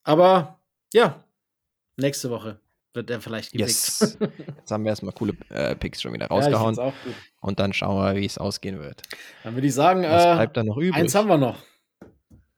[0.02, 0.60] Aber
[0.94, 1.22] ja,
[1.98, 2.58] Nächste Woche.
[2.94, 3.68] wird er vielleicht gepickt.
[3.68, 4.18] Yes.
[4.56, 6.74] Jetzt haben wir erstmal coole äh, Picks schon wieder rausgehauen.
[6.76, 6.92] Ja.
[7.40, 9.02] Und dann schauen wir, wie es ausgehen wird.
[9.44, 10.94] Dann würde ich sagen, Was äh, bleibt da noch übrig?
[10.94, 11.62] eins haben wir noch.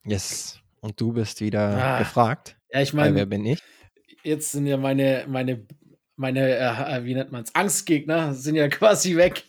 [0.05, 0.61] Yes.
[0.81, 1.99] Und du bist wieder Ah.
[1.99, 2.57] gefragt.
[2.73, 3.61] Ja, ich Weil wer meine, bin ich?
[4.23, 5.67] jetzt sind ja meine, meine,
[6.21, 9.45] meine, äh, wie nennt man es, Angstgegner sind ja quasi weg.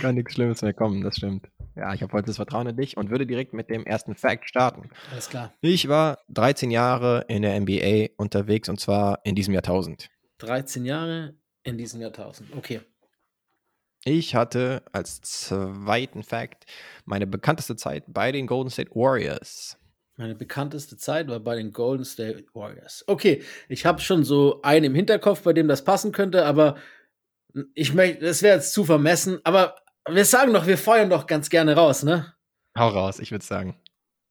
[0.00, 1.48] Kann nichts Schlimmes mehr kommen, das stimmt.
[1.76, 4.48] Ja, ich habe heute das Vertrauen in dich und würde direkt mit dem ersten Fact
[4.48, 4.90] starten.
[5.12, 5.54] Alles klar.
[5.60, 10.10] Ich war 13 Jahre in der NBA unterwegs und zwar in diesem Jahrtausend.
[10.38, 12.54] 13 Jahre in diesem Jahrtausend.
[12.56, 12.80] Okay.
[14.04, 16.64] Ich hatte als zweiten Fact
[17.04, 19.78] meine bekannteste Zeit bei den Golden State Warriors.
[20.20, 23.04] Meine bekannteste Zeit war bei den Golden State Warriors.
[23.06, 26.76] Okay, ich habe schon so einen im Hinterkopf, bei dem das passen könnte, aber
[27.72, 31.48] ich möchte, das wäre jetzt zu vermessen, aber wir sagen doch, wir feuern doch ganz
[31.48, 32.34] gerne raus, ne?
[32.76, 33.80] Hau raus, ich würde sagen.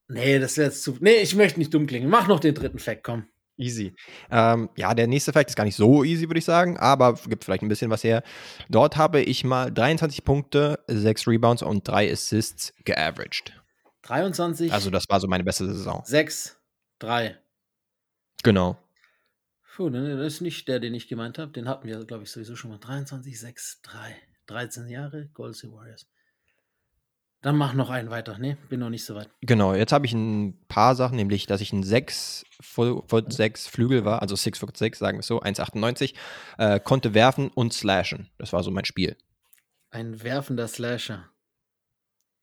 [0.07, 0.95] Nee, das wäre jetzt zu.
[0.99, 2.07] Nee, ich möchte nicht dumm klingen.
[2.07, 3.25] Mach noch den dritten Fact, komm.
[3.57, 3.95] Easy.
[4.29, 7.43] Ähm, ja, der nächste Fact ist gar nicht so easy, würde ich sagen, aber gibt
[7.43, 8.21] vielleicht ein bisschen was her.
[8.69, 13.58] Dort habe ich mal 23 Punkte, 6 Rebounds und 3 Assists geaveraged.
[14.09, 16.01] 23, Also das war so meine beste Saison.
[16.03, 16.59] 6,
[16.99, 17.37] 3.
[18.43, 18.77] Genau.
[19.75, 21.51] Puh, ne, das ist nicht der, den ich gemeint habe.
[21.51, 22.79] Den hatten wir, glaube ich, sowieso schon mal.
[22.79, 24.15] 23, 6, 3.
[24.47, 26.07] 13 Jahre, Golden State Warriors.
[27.41, 28.37] Dann mach noch einen weiter.
[28.37, 29.29] Nee, bin noch nicht so weit.
[29.41, 34.03] Genau, jetzt habe ich ein paar Sachen, nämlich, dass ich ein 6 Foot 6 Flügel
[34.03, 36.15] war, also 6 Foot 6, sagen wir so, 1,98,
[36.57, 38.29] äh, konnte werfen und slashen.
[38.37, 39.15] Das war so mein Spiel.
[39.91, 41.29] Ein werfender Slasher.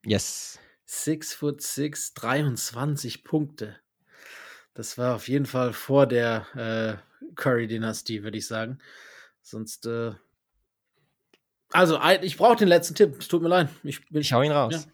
[0.03, 0.59] Yes.
[0.87, 3.75] 6 foot 6, 23 Punkte.
[4.73, 8.79] Das war auf jeden Fall vor der äh, Curry-Dynastie, würde ich sagen.
[9.41, 10.13] Sonst, äh
[11.73, 13.17] also, ich brauche den letzten Tipp.
[13.19, 13.69] Es tut mir leid.
[13.83, 14.73] Ich, Ich hau ihn raus.
[14.73, 14.91] Ja.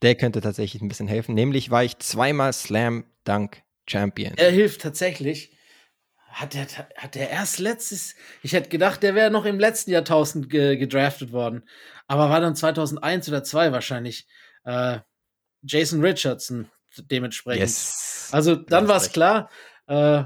[0.00, 1.34] Der könnte tatsächlich ein bisschen helfen.
[1.34, 4.32] Nämlich war ich zweimal Slam Dunk Champion.
[4.36, 5.54] Er hilft tatsächlich.
[6.28, 6.66] Hat der,
[6.96, 8.14] hat der erst letztes.
[8.42, 11.68] Ich hätte gedacht, der wäre noch im letzten Jahrtausend ge, gedraftet worden.
[12.06, 14.26] Aber war dann 2001 oder 2 wahrscheinlich.
[14.64, 15.00] Äh,
[15.64, 16.70] Jason Richardson
[17.10, 17.62] dementsprechend.
[17.62, 18.28] yes.
[18.32, 19.50] Also dann war es klar.
[19.86, 20.24] Äh,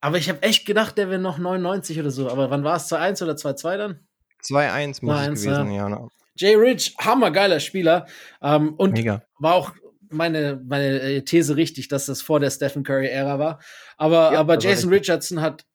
[0.00, 2.30] aber ich habe echt gedacht, der wäre noch 99 oder so.
[2.30, 2.90] Aber wann war es?
[2.90, 4.00] 2-1 oder 2-2 dann?
[4.42, 5.88] 2-1 muss 2-1, es gewesen, ja.
[5.88, 6.08] ja.
[6.36, 8.06] Jay Rich, hammergeiler Spieler.
[8.40, 9.22] Ähm, und Mega.
[9.38, 9.72] war auch
[10.08, 13.60] meine, meine äh, These richtig, dass das vor der Stephen Curry-Ära war.
[13.96, 15.66] Aber, Ja, aber Jason Richardson hat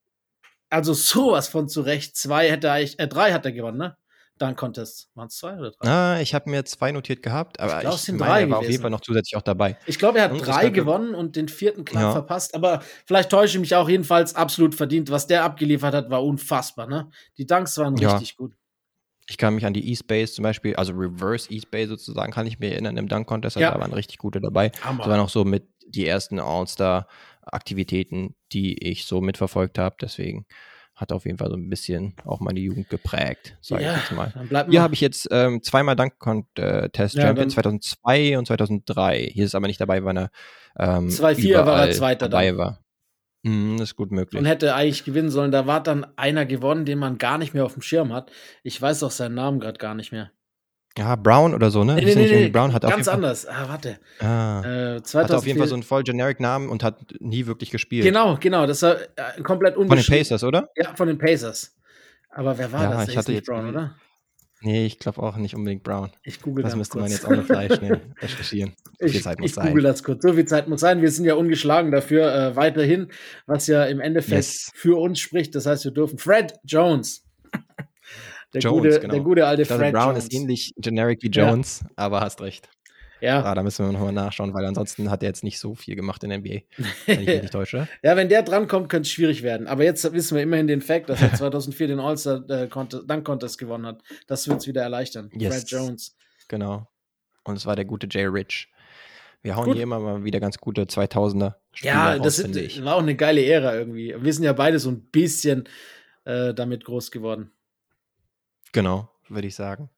[0.69, 2.17] also sowas von zurecht.
[2.17, 3.97] Zwei hätte er eigentlich, äh, drei hat er gewonnen, ne?
[4.37, 5.09] Dann Contest.
[5.15, 5.87] Waren es zwei oder drei?
[5.89, 8.49] Ah, ich habe mir zwei notiert gehabt, aber Ich ich, glaub, sind meine, drei er
[8.49, 8.71] war auf gewesen.
[8.71, 9.77] jeden Fall noch zusätzlich auch dabei.
[9.85, 12.11] Ich glaube, er hat Und das drei gewonnen und den vierten knapp Ja.
[12.11, 12.53] verpasst.
[12.53, 15.09] Aber vielleicht täusche ich mich auch jedenfalls absolut verdient.
[15.09, 17.09] Was der abgeliefert hat, war unfassbar, ne?
[17.37, 18.11] Die Dunks waren Ja.
[18.13, 18.53] richtig gut.
[19.27, 22.45] Ich kann mich an die East Base zum Beispiel, also Reverse East Base sozusagen, kann
[22.45, 23.55] ich mir erinnern im Dunk Contest.
[23.55, 23.71] Ja.
[23.71, 24.71] Da waren richtig gute dabei.
[24.83, 24.99] Hammer.
[24.99, 29.95] Das waren auch so mit die ersten All-Star-Aktivitäten, die ich so mitverfolgt habe.
[30.01, 30.45] Deswegen
[30.95, 34.11] hat auf jeden Fall so ein bisschen auch meine Jugend geprägt, sage Ja, ich jetzt
[34.13, 34.33] mal.
[34.49, 39.29] Dann Hier habe ich jetzt ähm, zweimal Dunk-Contest Ja, Champion, dann- 2002 und 2003.
[39.33, 40.29] Hier ist aber nicht dabei, weil er
[40.79, 42.81] ähm, 2-4 war er Zweiter dabei war.
[43.43, 44.39] Mhm, das ist gut möglich.
[44.39, 45.51] und hätte eigentlich gewinnen sollen.
[45.51, 48.31] Da war dann einer gewonnen, den man gar nicht mehr auf dem Schirm hat.
[48.63, 50.31] Ich weiß auch seinen Namen gerade gar nicht mehr.
[50.97, 51.95] Ja, Brown oder so, ne?
[51.95, 53.45] Nee, nee, nee, irgendwie Brown hat ganz anders.
[53.47, 53.99] Ah, warte.
[54.19, 57.45] Ah, Äh, hat auf jeden Fall 2004 so einen voll generic Namen und hat nie
[57.47, 58.05] wirklich gespielt.
[58.05, 58.65] Genau, genau.
[58.65, 60.19] Das war äh, komplett Von den unbeschrieben.
[60.19, 60.69] Pacers, oder?
[60.77, 61.75] Ja, von den Pacers.
[62.29, 63.09] Aber wer war Ja, das?
[63.09, 63.95] ich hatte nicht jetzt Brown, oder?
[64.61, 66.11] Nee, ich glaube auch nicht unbedingt Brown.
[66.23, 67.01] Ich google Das ganz müsste kurz.
[67.03, 68.73] man jetzt auch noch gleich schnell recherchieren.
[68.99, 69.67] So viel Ich, Zeit muss ich sein.
[69.67, 70.23] google das kurz.
[70.23, 71.01] So viel Zeit muss sein.
[71.01, 73.09] Wir sind ja ungeschlagen dafür äh, weiterhin,
[73.45, 74.71] was ja im Endeffekt Yes.
[74.73, 75.53] für uns spricht.
[75.55, 77.24] Das heißt, wir dürfen Fred Jones.
[78.55, 79.13] Der, Jones, gute, genau.
[79.13, 80.23] der gute alte Ich glaube, Fred Brown Jones.
[80.25, 81.49] ist ähnlich generic wie Ja.
[81.49, 82.69] Jones, aber hast recht.
[83.21, 83.43] ja.
[83.43, 86.23] Ah, da müssen wir nochmal nachschauen, weil ansonsten hat er jetzt nicht so viel gemacht
[86.23, 86.61] in der NBA.
[87.05, 87.87] Wenn ich mich nicht täusche.
[88.03, 89.67] ja, wenn der drankommt, könnte es schwierig werden.
[89.67, 94.01] Aber jetzt wissen wir immerhin den Fakt, dass er 2004 den All-Star äh, gewonnen hat.
[94.27, 95.29] Das wird es wieder erleichtern.
[95.33, 95.55] Yes.
[95.55, 96.15] Fred Jones.
[96.47, 96.87] Genau.
[97.43, 98.69] Und es war der gute Jay Rich.
[99.41, 99.75] Wir hauen Gut.
[99.75, 103.01] hier immer mal wieder ganz gute 2000er Spieler Ja, raus, das finde sind, war auch
[103.03, 104.15] eine geile Ära irgendwie.
[104.19, 105.69] Wir sind ja beide so ein bisschen
[106.23, 107.51] äh, damit groß geworden.
[108.75, 109.89] Genau, würde ich sagen.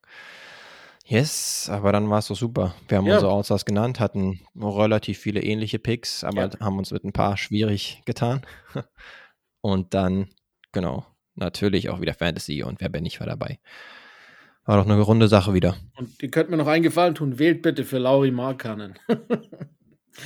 [1.05, 2.75] Yes, aber dann war es doch super.
[2.89, 3.15] Wir haben Ja.
[3.15, 6.59] unsere Allstars genannt, hatten relativ viele ähnliche Picks, aber Ja.
[6.59, 8.45] haben uns mit ein paar schwierig getan.
[9.61, 10.29] Und dann,
[10.73, 11.05] genau,
[11.35, 13.59] natürlich auch wieder Fantasy und wer bin ich war dabei.
[14.65, 15.75] War doch eine runde Sache wieder.
[15.95, 18.99] Und ihr könnt mir noch einen Gefallen tun, wählt bitte für Lauri Markkanen.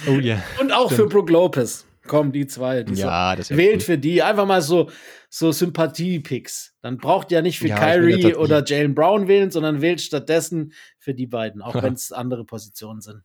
[0.08, 0.42] Oh ja.
[0.60, 1.12] Und auch für Stimmt.
[1.14, 1.86] Brook Lopez.
[2.08, 2.84] Komm, die zwei.
[2.84, 3.86] Die Ja, das so, wäre wählt cool.
[3.86, 4.24] für die.
[4.24, 4.90] Einfach mal so,
[5.30, 6.76] so Sympathie-Picks.
[6.82, 10.74] Dann braucht ihr nicht für Ja, ja Kyrie oder Jalen Brown wählen, sondern wählt stattdessen
[10.98, 11.84] für die beiden, auch Ja.
[11.84, 13.24] wenn es andere Positionen sind.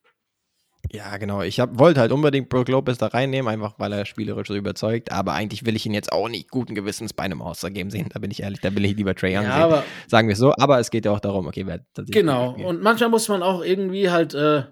[0.92, 1.42] Ja, genau.
[1.42, 5.10] Ich hab, wollte halt unbedingt Brook Lopez da reinnehmen, einfach weil er spielerisch so überzeugt.
[5.10, 8.08] Aber eigentlich will ich ihn jetzt auch nicht guten Gewissens bei einem All-Star-Game sehen.
[8.12, 9.62] Da bin ich ehrlich, da will ich lieber Trey Young ja, sehen.
[9.62, 10.54] Aber, sagen wir so.
[10.56, 12.52] Aber es geht ja auch darum, okay, wer Genau.
[12.52, 14.64] Und manchmal muss man auch irgendwie halt äh,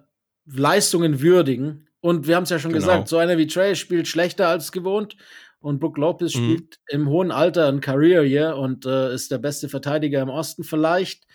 [0.47, 1.89] Leistungen würdigen.
[2.05, 2.85] Und wir haben es ja schon genau.
[2.85, 5.17] gesagt, so einer wie Trey spielt schlechter als gewohnt.
[5.59, 6.39] Und Brook Lopez mhm.
[6.39, 10.65] spielt im hohen Alter ein Career Year und äh, ist der beste Verteidiger im Osten
[10.65, 11.27] vielleicht.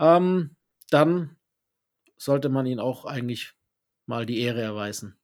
[0.00, 0.56] Ähm,
[0.90, 1.36] dann
[2.16, 3.52] sollte man ihn auch eigentlich
[4.06, 5.16] mal die Ehre erweisen.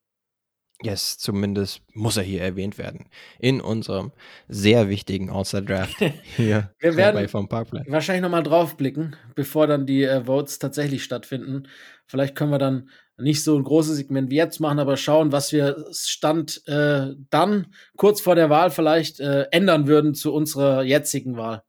[0.82, 3.08] Yes, zumindest muss er hier erwähnt werden.
[3.38, 4.12] In unserem
[4.46, 5.96] sehr wichtigen All-Star-Draft
[6.36, 7.86] hier Wir werden vom Parkplatz.
[7.88, 11.68] wahrscheinlich nochmal drauf blicken, bevor dann die äh, Votes tatsächlich stattfinden.
[12.06, 15.50] Vielleicht können wir dann nicht so ein großes Segment wie jetzt machen, aber schauen, was
[15.50, 21.38] wir Stand äh, dann kurz vor der Wahl vielleicht äh, ändern würden zu unserer jetzigen
[21.38, 21.62] Wahl.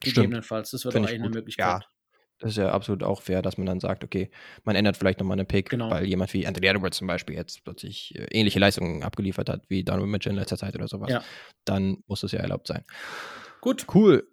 [0.00, 0.70] Gegebenenfalls.
[0.70, 1.82] Das wäre doch eigentlich eine Möglichkeit.
[1.82, 1.93] Ja.
[2.44, 4.30] Das ist ja absolut auch fair, dass man dann sagt, okay,
[4.64, 5.88] man ändert vielleicht nochmal eine Pick, genau.
[5.88, 9.82] weil jemand wie Anthony Edwards zum Beispiel jetzt plötzlich äh, ähnliche Leistungen abgeliefert hat wie
[9.82, 11.10] Donovan Mitchell in letzter Zeit oder sowas.
[11.10, 11.22] Ja.
[11.64, 12.84] Dann muss das ja erlaubt sein.
[13.62, 13.86] Gut.
[13.94, 14.28] Cool.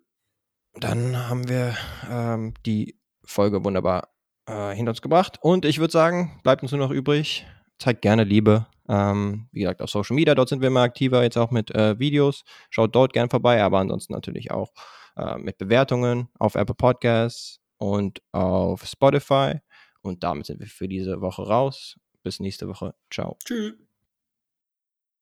[0.74, 1.74] Dann haben wir
[2.10, 4.10] ähm, die Folge wunderbar
[4.46, 5.38] äh, hinter uns gebracht.
[5.40, 7.46] Und ich würde sagen, bleibt uns nur noch übrig.
[7.80, 8.68] Zeigt gerne Liebe.
[8.90, 11.98] Ähm, wie gesagt, auf Social Media, dort sind wir immer aktiver, jetzt auch mit äh,
[11.98, 12.44] Videos.
[12.72, 14.74] Schaut dort gerne vorbei, aber ansonsten natürlich auch
[15.16, 19.60] äh, mit Bewertungen auf Apple Podcasts und auf Spotify.
[20.02, 21.96] Und damit sind wir für diese Woche raus.
[22.24, 22.94] Bis nächste Woche.
[23.10, 23.38] Ciao.
[23.44, 23.74] Tschüss.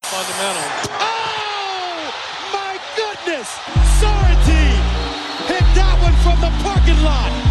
[0.03, 0.89] Fundamental.
[0.99, 2.11] Oh,
[2.51, 3.47] my goodness!
[4.01, 4.35] Sorry,
[5.47, 7.48] hit that one from the parking lot.